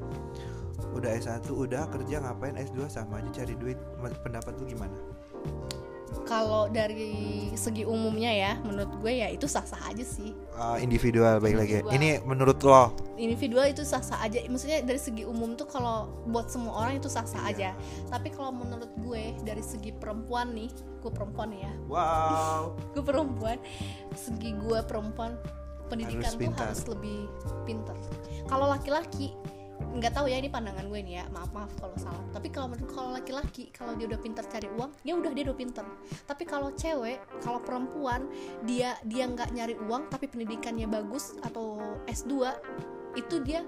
udah 0.90 1.14
S1 1.14 1.46
udah 1.46 1.86
kerja 1.86 2.18
ngapain 2.26 2.58
S2 2.58 2.90
sama 2.90 3.22
aja 3.22 3.42
cari 3.42 3.54
duit. 3.54 3.78
Pendapat 4.26 4.58
lu 4.58 4.74
gimana? 4.74 4.98
Kalau 6.28 6.68
dari 6.68 7.16
segi 7.56 7.82
umumnya 7.82 8.28
ya 8.28 8.52
menurut 8.60 8.92
gue 9.00 9.12
ya 9.16 9.32
itu 9.32 9.48
sah-sah 9.48 9.80
aja 9.88 10.04
sih 10.04 10.36
Uh, 10.52 10.74
individual 10.76 11.38
baik 11.38 11.54
lagi. 11.54 11.80
Ini 11.88 12.20
menurut 12.22 12.58
lo? 12.60 12.90
individual 13.16 13.64
itu 13.64 13.82
sah-sah 13.82 14.20
aja 14.20 14.42
maksudnya 14.46 14.78
dari 14.80 14.98
segi 14.98 15.22
umum 15.22 15.54
tuh 15.54 15.64
kalau 15.64 16.06
buat 16.26 16.46
semua 16.46 16.74
orang 16.76 16.98
itu 16.98 17.06
sah-sah 17.06 17.48
Iya. 17.48 17.50
aja 17.50 17.70
tapi 18.06 18.28
kalau 18.28 18.52
menurut 18.52 18.90
gue 18.98 19.38
dari 19.42 19.58
segi 19.58 19.90
perempuan 19.90 20.52
nih 20.52 20.68
gue 21.00 21.10
perempuan 21.10 21.50
ya 21.50 21.72
Wow. 21.88 22.76
gue 22.94 23.02
perempuan 23.02 23.58
segi 24.12 24.52
gue 24.52 24.78
perempuan 24.84 25.34
pendidikan 25.88 26.26
Harus 26.26 26.34
tuh 26.34 26.42
pintar. 26.44 26.66
harus 26.68 26.82
lebih 26.86 27.18
pinter 27.64 27.96
kalau 28.46 28.66
laki-laki 28.66 29.32
nggak 29.78 30.14
tahu 30.14 30.26
ya 30.30 30.38
ini 30.38 30.50
pandangan 30.50 30.86
gue 30.86 31.00
nih 31.02 31.14
ya 31.22 31.24
maaf 31.34 31.50
maaf 31.50 31.70
kalau 31.78 31.94
salah 31.98 32.22
tapi 32.30 32.50
kalau 32.50 32.70
kalau 32.86 33.10
laki-laki 33.14 33.70
kalau 33.74 33.94
dia 33.98 34.06
udah 34.06 34.20
pinter 34.22 34.44
cari 34.46 34.68
uang 34.78 34.90
ya 35.02 35.14
udah 35.18 35.32
dia 35.34 35.44
udah 35.46 35.56
pinter 35.58 35.86
tapi 36.26 36.44
kalau 36.46 36.70
cewek 36.74 37.18
kalau 37.42 37.58
perempuan 37.62 38.26
dia 38.62 38.94
dia 39.06 39.26
nggak 39.26 39.50
nyari 39.54 39.74
uang 39.86 40.10
tapi 40.10 40.30
pendidikannya 40.30 40.86
bagus 40.86 41.34
atau 41.42 41.78
S2 42.06 42.46
itu 43.18 43.42
dia 43.42 43.62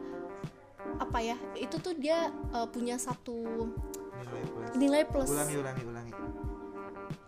apa 0.98 1.18
ya 1.22 1.36
itu 1.58 1.78
tuh 1.78 1.94
dia 1.94 2.30
eh, 2.54 2.66
punya 2.70 2.98
satu 2.98 3.70
Nilai 4.20 4.42
plus. 4.44 4.76
nilai 4.76 5.02
plus 5.08 5.30
Ulangi, 5.32 5.54
ulangi, 5.56 5.82
ulangi. 5.88 6.12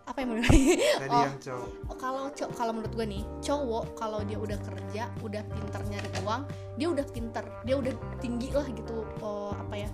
Apa 0.03 0.17
yang 0.19 0.29
mau 0.29 0.37
Tadi 0.43 0.59
Oh. 1.09 1.23
yang 1.23 1.37
cowok. 1.39 1.69
Oh, 1.85 1.95
kalau 1.95 2.23
co- 2.29 2.53
kalau 2.53 2.71
menurut 2.71 2.93
gue 2.93 3.07
nih 3.09 3.23
cowok 3.39 3.85
kalau 3.93 4.19
dia 4.21 4.35
udah 4.35 4.59
kerja 4.59 5.03
udah 5.19 5.43
pinter 5.47 5.81
nyari 5.85 6.09
uang 6.19 6.41
dia 6.73 6.87
udah 6.89 7.05
pinter 7.07 7.43
dia 7.63 7.75
udah 7.77 7.93
tinggi 8.17 8.49
lah 8.49 8.67
gitu 8.67 8.93
oh, 9.19 9.53
apa 9.53 9.75
ya 9.77 9.89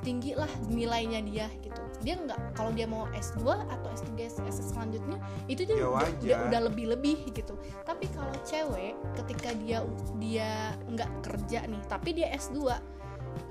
tinggi 0.00 0.32
lah 0.32 0.46
nilainya 0.66 1.20
dia 1.22 1.46
gitu 1.58 1.80
dia 1.98 2.14
nggak 2.14 2.52
kalau 2.52 2.70
dia 2.70 2.84
mau 2.84 3.08
S2 3.10 3.42
atau 3.48 3.88
S3 3.90 4.12
S 4.28 4.36
selanjutnya 4.66 5.16
itu 5.46 5.64
dia 5.64 5.76
Ya 5.76 5.88
udah, 5.88 6.04
udah 6.12 6.38
udah 6.46 6.60
lebih 6.68 6.84
lebih 6.92 7.16
gitu 7.32 7.56
tapi 7.82 8.12
kalau 8.12 8.36
cewek 8.42 8.92
ketika 9.16 9.56
dia 9.56 9.80
dia 10.16 10.50
nggak 10.84 11.10
kerja 11.22 11.64
nih 11.64 11.80
tapi 11.86 12.12
dia 12.12 12.28
S2 12.36 12.60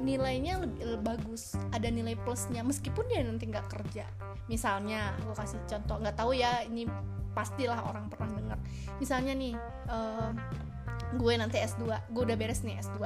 nilainya 0.02 0.62
lebih, 0.62 0.82
lebih 0.96 1.04
bagus 1.04 1.56
ada 1.74 1.88
nilai 1.88 2.18
plusnya 2.20 2.62
meskipun 2.62 3.06
dia 3.10 3.22
nanti 3.24 3.48
nggak 3.50 3.68
kerja. 3.70 4.06
Misalnya 4.52 5.16
gue 5.24 5.36
kasih 5.36 5.60
contoh 5.66 6.02
nggak 6.02 6.16
tahu 6.18 6.32
ya 6.38 6.64
ini 6.66 6.86
pastilah 7.36 7.84
orang 7.88 8.08
pernah 8.08 8.32
dengar. 8.32 8.60
Misalnya 8.98 9.34
nih 9.36 9.54
em, 9.92 10.34
gue 11.20 11.34
nanti 11.36 11.60
S2 11.60 11.84
gue 12.12 12.24
udah 12.24 12.38
beres 12.40 12.64
nih 12.64 12.80
S2 12.80 13.04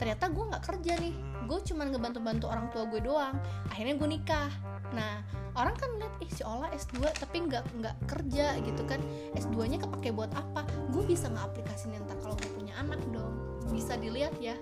ternyata 0.00 0.30
gue 0.34 0.44
nggak 0.50 0.64
kerja 0.66 0.92
nih. 0.98 1.14
Gue 1.46 1.58
cuman 1.62 1.86
ngebantu-bantu 1.94 2.46
orang 2.50 2.66
tua 2.74 2.86
gue 2.90 3.00
doang. 3.02 3.36
Akhirnya 3.70 3.94
gue 3.98 4.08
nikah. 4.08 4.50
Nah 4.92 5.22
orang 5.54 5.74
kan 5.78 5.90
lihat 5.98 6.14
ih 6.22 6.30
si 6.30 6.42
Ola 6.42 6.70
S2 6.74 7.06
tapi 7.18 7.46
nggak 7.46 7.64
nggak 7.78 7.96
kerja 8.10 8.58
gitu 8.62 8.82
kan. 8.86 8.98
S2 9.38 9.56
nya 9.70 9.78
kepake 9.78 10.10
buat 10.10 10.30
apa? 10.34 10.66
Gue 10.90 11.06
bisa 11.06 11.30
ngeaplikasiin 11.30 12.02
ntar 12.02 12.18
kalau 12.18 12.34
gue 12.38 12.50
punya 12.54 12.74
anak 12.78 12.98
dong 13.10 13.41
bisa 13.70 13.94
dilihat 14.00 14.34
ya 14.42 14.58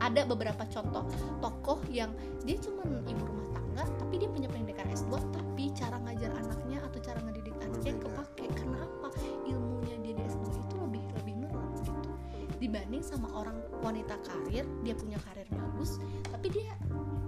ada 0.00 0.28
beberapa 0.28 0.62
contoh 0.68 1.08
tokoh 1.40 1.80
yang 1.88 2.12
dia 2.44 2.60
cuman 2.60 3.02
ibu 3.08 3.22
rumah 3.24 3.48
tangga 3.56 3.84
tapi 3.96 4.14
dia 4.20 4.28
punya 4.28 4.48
pendidikan 4.52 4.86
S2 4.92 5.14
tapi 5.32 5.72
cara 5.72 5.96
ngajar 6.04 6.30
anaknya 6.36 6.78
atau 6.84 6.98
cara 7.00 7.18
ngedidik 7.24 7.56
anaknya 7.60 7.92
Berbeda. 7.96 8.04
kepake. 8.04 8.44
Karena 8.56 8.78
apa 8.84 9.08
ilmunya 9.48 9.96
dia 10.04 10.14
di 10.16 10.22
S2 10.24 10.46
itu 10.52 10.74
lebih 10.80 11.02
lebih 11.22 11.34
nurut 11.44 11.72
gitu? 11.80 12.10
Dibanding 12.56 13.02
sama 13.04 13.28
orang 13.36 13.56
wanita 13.84 14.16
karir 14.24 14.64
dia 14.84 14.94
punya 14.96 15.18
karir 15.28 15.48
bagus 15.52 16.00
tapi 16.28 16.48
dia 16.52 16.72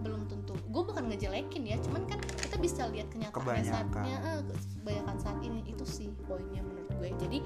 belum 0.05 0.29
tentu. 0.29 0.57
Gue 0.69 0.83
bukan 0.85 1.09
ngejelekin 1.09 1.65
ya 1.65 1.77
cuman 1.85 2.05
kan 2.09 2.21
kita 2.21 2.57
bisa 2.61 2.89
lihat 2.93 3.09
kenyataannya 3.13 3.65
saatnya. 3.65 4.17
Eh, 4.25 4.41
kebanyakan 4.81 5.17
saat 5.21 5.39
ini 5.45 5.61
itu 5.69 5.85
sih 5.85 6.09
poinnya 6.29 6.65
menurut 6.65 6.89
gue. 7.01 7.11
Jadi 7.17 7.39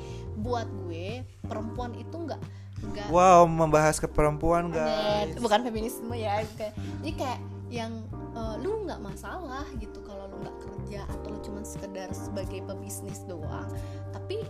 buat 0.43 0.67
gue 0.87 1.27
perempuan 1.47 1.95
itu 1.99 2.15
nggak 2.15 2.43
nggak 2.83 3.07
Wow, 3.09 3.47
membahas 3.47 3.97
ke 3.97 4.07
perempuan 4.07 4.69
Dan 4.69 4.83
guys. 4.83 5.39
bukan 5.39 5.61
feminisme 5.63 6.11
ya 6.13 6.43
kayak 6.57 6.75
jadi 7.01 7.13
kayak 7.15 7.41
yang 7.71 7.93
eh, 8.33 8.55
lu 8.61 8.85
nggak 8.85 9.01
masalah 9.01 9.65
gitu 9.79 10.03
kalau 10.03 10.27
lu 10.27 10.43
nggak 10.43 10.57
kerja 10.61 11.01
atau 11.07 11.27
lu 11.31 11.39
cuma 11.41 11.61
sekedar 11.63 12.11
sebagai 12.13 12.61
pebisnis 12.63 13.23
doang. 13.25 13.71
Tapi 14.11 14.43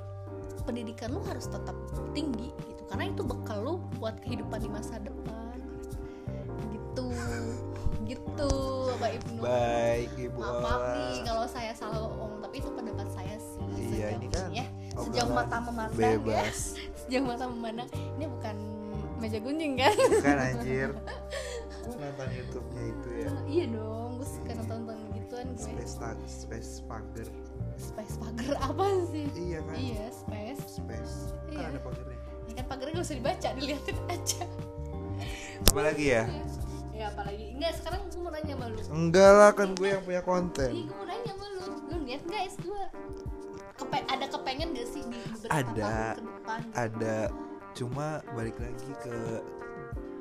pendidikan 0.62 1.10
lu 1.10 1.20
harus 1.26 1.46
tetap 1.46 1.74
tinggi 2.12 2.50
gitu 2.66 2.82
karena 2.86 3.10
itu 3.10 3.22
bekal 3.22 3.58
lu 3.60 3.74
buat 3.98 4.18
kehidupan 4.22 4.58
di 4.58 4.70
masa 4.70 4.98
depan. 4.98 5.58
Gitu. 6.70 7.06
Gitu 8.02 8.50
Bapak 8.92 9.10
Ibnu. 9.16 9.40
Baik, 9.40 10.10
Ibu 10.18 10.38
maaf, 10.38 10.58
maaf 10.60 10.82
nih 10.92 11.16
kalau 11.22 11.46
saya 11.46 11.72
salah 11.72 11.98
ngomong 12.02 12.42
tapi 12.42 12.58
itu 12.58 12.70
pendapat 12.70 13.08
saya 13.08 13.36
sih 13.38 13.62
Iya, 13.72 13.78
sejauh 13.88 14.12
ini 14.12 14.26
kan 14.28 14.46
ya. 14.50 14.66
Sejauh 14.92 15.30
mata 15.32 15.56
memandang 15.58 16.20
ya 16.26 16.44
Sejauh 17.12 17.28
mata 17.28 17.44
memandang 17.44 17.84
ini 18.16 18.24
bukan 18.24 18.56
meja 19.20 19.36
gunjing 19.36 19.76
kan 19.76 19.92
Bukan 19.92 20.32
anjir. 20.48 20.88
Nonton 21.84 22.28
YouTube-nya 22.32 22.82
itu 22.88 23.08
ya. 23.12 23.28
iya 23.44 23.64
dong 23.68 24.16
gue 24.16 24.24
suka 24.24 24.52
nonton 24.56 24.88
nonton 24.88 24.96
gituan 25.12 25.46
gue 25.52 25.60
Space 25.60 25.94
tag, 25.94 26.16
space 26.24 26.72
pagar. 26.82 27.28
space 27.76 28.16
pagar 28.16 28.52
apa 28.64 28.84
sih 29.12 29.28
Iya 29.28 29.60
kan? 29.60 29.76
iya 29.76 30.04
space 30.08 30.80
Space. 30.80 31.36
Kan 31.44 31.52
Iya. 31.52 31.64
ada 31.68 31.80
pagarnya. 31.84 32.16
ya 32.48 32.52
kan 32.54 32.64
pagarnya 32.66 32.92
gak 32.94 33.04
usah 33.04 33.16
dibaca 33.20 33.48
dilihatin 33.52 33.98
aja 34.08 34.42
Apalagi 35.68 36.04
ya? 36.08 36.22
ya 36.92 37.04
apalagi 37.08 37.44
enggak 37.52 37.72
sekarang 37.76 38.00
gue 38.08 38.20
mau 38.20 38.32
nanya 38.32 38.54
sama 38.54 38.66
lu 38.68 38.80
Enggak 38.90 39.30
lah 39.34 39.50
kan 39.52 39.68
gue 39.74 39.88
yang 39.90 40.00
punya 40.00 40.22
konten. 40.22 40.70
iya 40.70 40.82
gue 40.82 40.96
mau 40.96 41.04
nanya 41.04 41.28
sama 41.30 41.44
lu 41.50 41.60
lu 41.84 41.96
niat 42.02 42.22
gak 42.24 42.42
S2 42.56 42.64
Kepe 43.72 43.98
ada 44.04 44.26
kepengen 44.26 44.68
gak 44.72 44.86
sih 44.86 45.02
di 45.04 45.18
beberapa 45.32 45.54
Ada. 45.54 45.82
tahun 45.82 46.14
ke 46.14 46.22
depan 46.22 46.60
Ada. 46.74 47.16
Cuma 47.72 48.06
balik 48.32 48.56
lagi 48.56 48.90
ke 49.00 49.18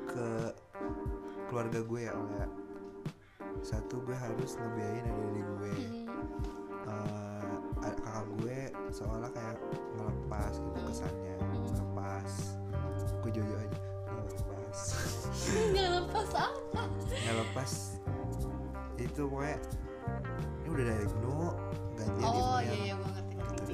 ke 0.08 0.28
keluarga 1.46 1.80
gue 1.80 2.00
ya 2.00 2.12
Ola. 2.12 2.46
Satu 3.60 4.00
gue 4.02 4.16
harus 4.16 4.56
ngebiayain 4.56 5.06
adik 5.06 5.46
gue. 5.54 5.74
Hmm, 5.76 6.88
a- 6.88 7.60
kakak 7.78 8.24
gue 8.36 8.58
seolah 8.90 9.30
kayak 9.30 9.56
ngelepas 9.94 10.52
gitu 10.54 10.72
Hmm. 10.74 10.86
kesannya. 10.88 11.34
Ngelepas 11.52 12.30
gue 13.20 13.30
jojo 13.32 13.54
aja. 13.54 13.80
Ngelepas 14.08 14.80
nggak 15.70 15.88
lepas 16.00 16.30
apa? 16.34 16.82
Ngelepas 17.06 17.70
itu 18.96 19.22
pokoknya 19.24 19.58
ini 20.62 20.68
udah 20.70 20.84
dari 20.86 21.06
nu 21.18 21.38
gantian 21.92 22.22
oh 22.24 22.58
iya 22.60 22.74
iya 22.88 22.94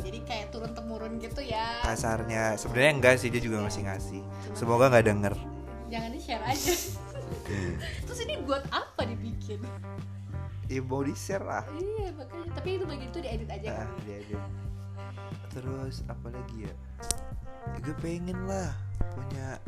jadi 0.09 0.18
kayak 0.25 0.47
turun 0.51 0.73
temurun 0.73 1.21
gitu 1.21 1.44
ya. 1.44 1.85
Kasarnya. 1.85 2.57
Sebenarnya 2.57 2.92
enggak 2.97 3.14
sih 3.21 3.29
dia 3.29 3.42
juga 3.44 3.61
masih 3.61 3.85
ngasih. 3.85 4.23
Cuma- 4.25 4.57
semoga 4.57 4.85
nggak 4.88 5.07
denger. 5.07 5.35
Jangan 5.92 6.11
di 6.12 6.21
share 6.21 6.44
aja. 6.49 6.73
Terus 8.09 8.21
ini 8.25 8.35
buat 8.44 8.64
apa 8.73 9.05
dibikin? 9.05 9.61
Ya 10.68 10.81
mau 10.85 11.05
di 11.05 11.12
share 11.12 11.44
lah. 11.44 11.64
Iya 11.77 12.12
makanya. 12.16 12.51
Tapi 12.57 12.68
itu 12.81 12.85
bagian 12.88 13.09
itu 13.09 13.21
diedit 13.21 13.49
aja 13.49 13.68
kan 13.73 13.88
ah, 13.88 13.90
dia 14.05 14.18
dia 14.25 14.42
terus 15.49 16.05
apa 16.07 16.29
lagi 16.31 16.68
ya? 16.68 16.75
Ya 17.75 17.79
gue 17.83 17.97
pengen 17.99 18.38
lah 18.47 18.71
punya 19.16 19.59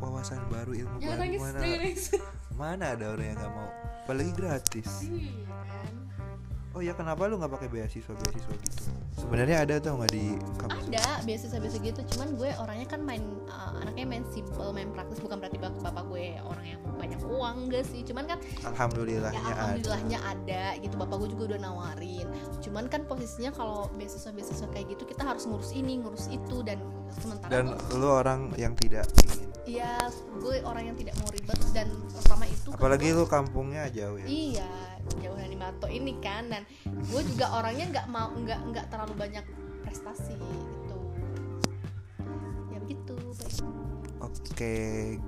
wawasan 0.00 0.40
baru 0.48 0.72
ilmu 0.72 0.96
jangan 1.02 1.18
baru. 1.18 1.22
nangis 1.22 1.40
mana 1.40 1.58
nangis. 1.60 2.02
Mana 2.60 2.84
ada 2.94 3.10
orang 3.10 3.34
yang 3.34 3.38
nggak 3.42 3.52
mau? 3.52 3.70
Apalagi 4.06 4.32
gratis. 4.32 4.90
Iya 5.04 5.34
kan 5.50 5.92
oh 6.74 6.82
ya 6.82 6.92
kenapa 6.92 7.30
lu 7.30 7.38
nggak 7.38 7.52
pakai 7.54 7.68
beasiswa 7.70 8.12
beasiswa 8.12 8.54
gitu? 8.58 8.78
Sebenarnya 9.14 9.62
ada 9.62 9.74
tau 9.78 9.94
nggak 10.02 10.10
di 10.10 10.34
kampus 10.58 10.90
ada 10.90 11.06
biasa 11.22 11.56
biasa 11.62 11.78
gitu. 11.80 12.00
Cuman 12.14 12.28
gue 12.34 12.50
orangnya 12.58 12.86
kan 12.90 13.00
main 13.00 13.22
uh, 13.46 13.78
anaknya 13.80 14.04
main 14.10 14.24
simple 14.34 14.74
main 14.74 14.90
praktis. 14.90 15.22
Bukan 15.22 15.38
berarti 15.38 15.58
bap- 15.62 15.78
bapak 15.80 16.04
gue 16.10 16.34
orang 16.42 16.66
yang 16.66 16.80
banyak 16.98 17.20
uang 17.22 17.56
gak 17.70 17.84
sih. 17.86 18.02
Cuman 18.02 18.26
kan 18.26 18.38
ya 18.42 18.74
alhamdulillahnya 18.74 19.38
ada. 19.38 19.54
alhamdulillahnya 19.54 20.18
ada 20.20 20.64
gitu. 20.82 20.94
Bapak 20.98 21.16
gue 21.22 21.28
juga 21.30 21.42
udah 21.54 21.60
nawarin. 21.62 22.26
Cuman 22.58 22.84
kan 22.90 23.06
posisinya 23.06 23.54
kalau 23.54 23.86
beasiswa 23.94 24.34
beasiswa 24.34 24.66
kayak 24.74 24.98
gitu 24.98 25.06
kita 25.06 25.22
harus 25.22 25.46
ngurus 25.46 25.70
ini 25.72 26.02
ngurus 26.02 26.26
itu 26.28 26.60
dan 26.66 26.82
sementara 27.14 27.50
dan 27.50 27.64
lu 27.94 28.08
orang 28.10 28.50
yang 28.58 28.74
tidak 28.74 29.06
ingin 29.22 29.43
Iya, 29.64 29.96
gue 30.44 30.60
orang 30.60 30.92
yang 30.92 30.96
tidak 31.00 31.16
mau 31.24 31.28
ribet 31.32 31.56
dan 31.72 31.88
pertama 32.12 32.44
itu 32.44 32.68
apalagi 32.68 33.16
lu 33.16 33.24
kampungnya 33.24 33.88
jauh 33.88 34.20
ya 34.20 34.26
Iya, 34.28 34.70
jauh 35.24 35.36
dari 35.40 35.56
Mato 35.56 35.88
ini 35.88 36.20
kan 36.20 36.52
dan 36.52 36.62
gue 36.84 37.22
juga 37.24 37.48
orangnya 37.56 37.86
nggak 37.88 38.06
mau 38.12 38.28
nggak 38.28 38.60
nggak 38.60 38.86
terlalu 38.92 39.14
banyak 39.16 39.44
prestasi 39.80 40.36
gitu. 40.36 40.98
Ya 42.72 42.78
begitu. 42.84 43.14
Oke 44.20 44.74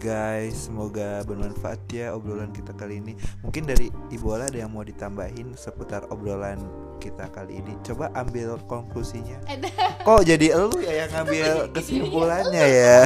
guys, 0.01 0.69
semoga 0.69 1.21
bermanfaat 1.25 1.81
ya 1.93 2.13
obrolan 2.13 2.53
kita 2.53 2.73
kali 2.77 3.01
ini. 3.01 3.13
Mungkin 3.41 3.69
dari 3.69 3.89
Ibu 4.13 4.37
Ola 4.37 4.49
ada 4.49 4.59
yang 4.61 4.73
mau 4.73 4.85
ditambahin 4.85 5.53
seputar 5.57 6.09
obrolan 6.13 6.61
kita 6.97 7.29
kali 7.29 7.61
ini. 7.61 7.77
Coba 7.85 8.09
ambil 8.17 8.57
konklusinya. 8.65 9.37
Eh, 9.47 9.61
Kok 10.07 10.25
jadi 10.25 10.57
elu 10.57 10.81
ya 10.81 10.93
yang 11.05 11.11
ngambil 11.13 11.51
kesimpulannya 11.77 12.65
ya? 12.65 13.01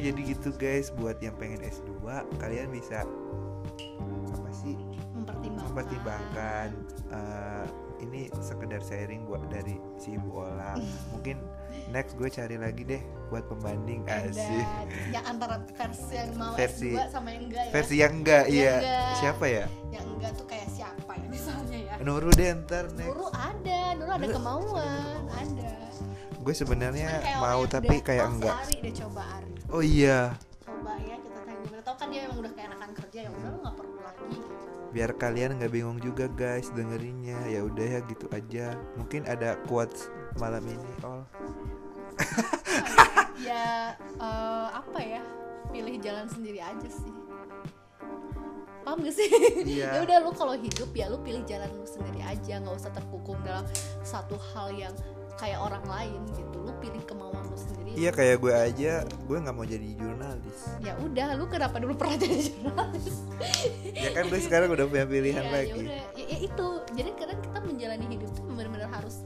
Jadi 0.00 0.20
gitu 0.26 0.48
guys, 0.52 0.90
buat 0.90 1.18
yang 1.18 1.34
pengen 1.34 1.60
S2 1.60 1.90
kalian 2.36 2.68
bisa 2.68 3.02
apa 4.28 4.50
sih 4.52 4.76
Mempertimbangkan. 5.10 5.66
mempertimbangkan 5.66 6.68
eh, 7.10 7.66
ini 7.98 8.20
sekedar 8.38 8.78
sharing 8.80 9.24
buat 9.24 9.42
dari 9.48 9.74
si 9.96 10.14
Ibu 10.14 10.30
Ola. 10.32 10.78
Mungkin 11.12 11.36
next 11.88 12.14
gue 12.14 12.28
cari 12.28 12.54
lagi 12.54 12.82
deh 12.82 13.00
buat 13.26 13.44
pembanding 13.44 14.06
asik. 14.06 14.66
yang 15.10 15.24
antara 15.26 15.60
versi 15.68 16.14
yang 16.14 16.30
mau 16.34 16.54
Versi- 16.54 16.94
S2 16.94 17.00
sama 17.08 17.28
yang 17.28 17.44
enggak 17.44 17.64
ya. 17.64 17.72
Versi 17.72 17.94
yang 17.96 18.12
enggak, 18.14 18.44
Yang 18.44 18.54
iya. 18.54 18.74
enggak. 18.74 19.12
Siapa 19.16 19.44
ya? 19.46 19.64
Yang 19.90 20.06
enggak 20.08 20.32
tuh 20.32 20.46
kayak 20.46 20.68
siapa 20.70 21.12
ya 21.12 21.26
misalnya 21.28 21.78
ya. 21.80 21.94
Nuru 22.00 22.30
deh 22.30 22.48
ntar 22.56 22.84
next. 22.92 23.08
Nuru 23.08 23.26
ada, 23.30 23.80
Nuru 23.94 24.10
ada 24.10 24.20
Nuru- 24.22 24.36
kemauan, 24.36 25.20
ada. 25.28 25.70
Gue 26.38 26.54
sebenarnya 26.54 27.08
mau 27.36 27.60
tapi 27.66 27.94
udah- 27.94 28.06
kayak 28.06 28.26
enggak. 28.30 28.54
Ari 28.56 28.76
deh 28.80 28.94
coba 28.96 29.22
Ari. 29.34 29.52
Oh 29.68 29.84
iya, 29.84 30.32
Coba 30.64 30.96
ya 31.04 31.20
kita 31.20 31.44
tanya 31.44 31.60
gimana. 31.60 31.82
Tahu 31.84 31.96
kan 32.00 32.08
dia 32.08 32.20
emang 32.24 32.38
udah 32.40 32.52
kayak 32.56 32.68
enakan 32.72 32.90
kerja 32.96 33.18
ya 33.20 33.30
udah 33.30 33.48
lu 33.52 33.58
nggak 33.60 33.76
perlu 33.76 33.98
lagi 34.00 34.24
gitu. 34.32 34.54
biar 34.88 35.10
kalian 35.20 35.50
nggak 35.60 35.72
bingung 35.76 35.98
juga 36.00 36.24
guys 36.32 36.72
dengerinnya. 36.72 37.36
Ya 37.52 37.60
udah 37.60 37.86
ya 37.86 38.00
gitu 38.08 38.26
aja. 38.32 38.80
Mungkin 38.96 39.28
ada 39.28 39.60
quotes 39.68 40.08
malam 40.40 40.64
ini. 40.64 40.92
Oh, 41.04 41.20
ya 43.48 43.92
eh, 44.00 44.68
apa 44.72 45.00
ya? 45.04 45.20
Pilih 45.68 46.00
jalan 46.00 46.24
sendiri 46.32 46.64
aja 46.64 46.88
sih. 46.88 47.12
Paham 48.88 49.04
gak 49.04 49.20
sih? 49.20 49.28
Iya. 49.68 49.92
ya 49.96 50.00
udah 50.00 50.16
lu 50.24 50.32
kalau 50.32 50.56
hidup 50.56 50.88
ya 50.96 51.12
lu 51.12 51.20
pilih 51.20 51.44
jalan 51.44 51.68
lu 51.76 51.84
sendiri 51.84 52.24
aja, 52.24 52.56
nggak 52.56 52.72
usah 52.72 52.88
terkukung 52.88 53.36
dalam 53.44 53.68
satu 54.00 54.40
hal 54.56 54.72
yang 54.72 54.96
kayak 55.38 55.58
orang 55.58 55.84
lain 55.84 56.20
gitu. 56.32 56.58
Lu 56.58 56.72
pilih 56.76 57.02
kemauan 57.02 57.42
lu 57.44 57.56
sendiri. 57.56 57.90
iya 57.94 58.10
kayak 58.10 58.38
gue 58.38 58.52
aja, 58.52 58.92
gue 59.02 59.36
nggak 59.36 59.50
mau 59.52 59.64
jadi 59.64 59.88
jurnalis. 59.94 60.58
Ya 60.78 60.94
udah, 60.96 61.34
lu 61.34 61.46
kenapa 61.46 61.78
dulu 61.78 61.94
pernah 61.94 62.18
jadi 62.22 62.38
jurnalis? 62.44 63.16
Ya 63.90 64.10
kan 64.12 64.26
gue 64.26 64.38
sekarang 64.38 64.68
udah 64.70 64.84
punya 64.84 65.06
pilihan 65.06 65.40
ya, 65.40 65.50
lagi. 65.50 65.70
yaudah. 65.82 66.02
Ya, 66.12 66.24
ya 66.26 66.38
itu 66.40 66.66
jadi 66.92 67.10
kadang 67.14 67.38
kita 67.40 67.58
menjalani 67.60 68.06
hidup 68.08 68.30
tuh 68.32 68.44
benar-benar 68.48 68.90
harus 68.92 69.22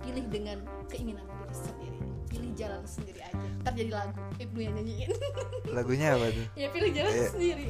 pilih 0.00 0.24
dengan 0.26 0.58
keinginan 0.86 1.20
diri 1.22 1.52
sendiri 1.54 1.98
pilih 2.28 2.52
jalan 2.54 2.80
sendiri 2.84 3.20
aja 3.20 3.36
ntar 3.60 3.72
jadi 3.72 3.90
lagu 3.90 4.16
Ibnu 4.36 4.58
yang 4.58 4.74
nyanyiin 4.74 5.10
Lagunya 5.76 6.12
apa 6.12 6.28
tuh? 6.28 6.46
ya 6.54 6.68
pilih 6.68 6.90
jalan 6.92 7.12
Iya. 7.12 7.28
sendiri 7.28 7.68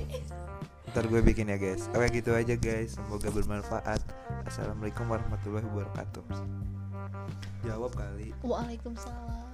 Ntar 0.88 1.04
gue 1.04 1.20
bikin 1.20 1.46
ya 1.46 1.58
guys 1.58 1.90
Oke 1.90 2.06
gitu 2.12 2.30
aja 2.30 2.54
guys 2.54 2.94
Semoga 2.94 3.28
bermanfaat 3.28 4.00
Assalamualaikum 4.46 5.06
warahmatullahi 5.06 5.66
wabarakatuh 5.66 6.77
Jawab 7.66 7.92
kali. 7.96 8.32
Waalaikumsalam 8.44 9.48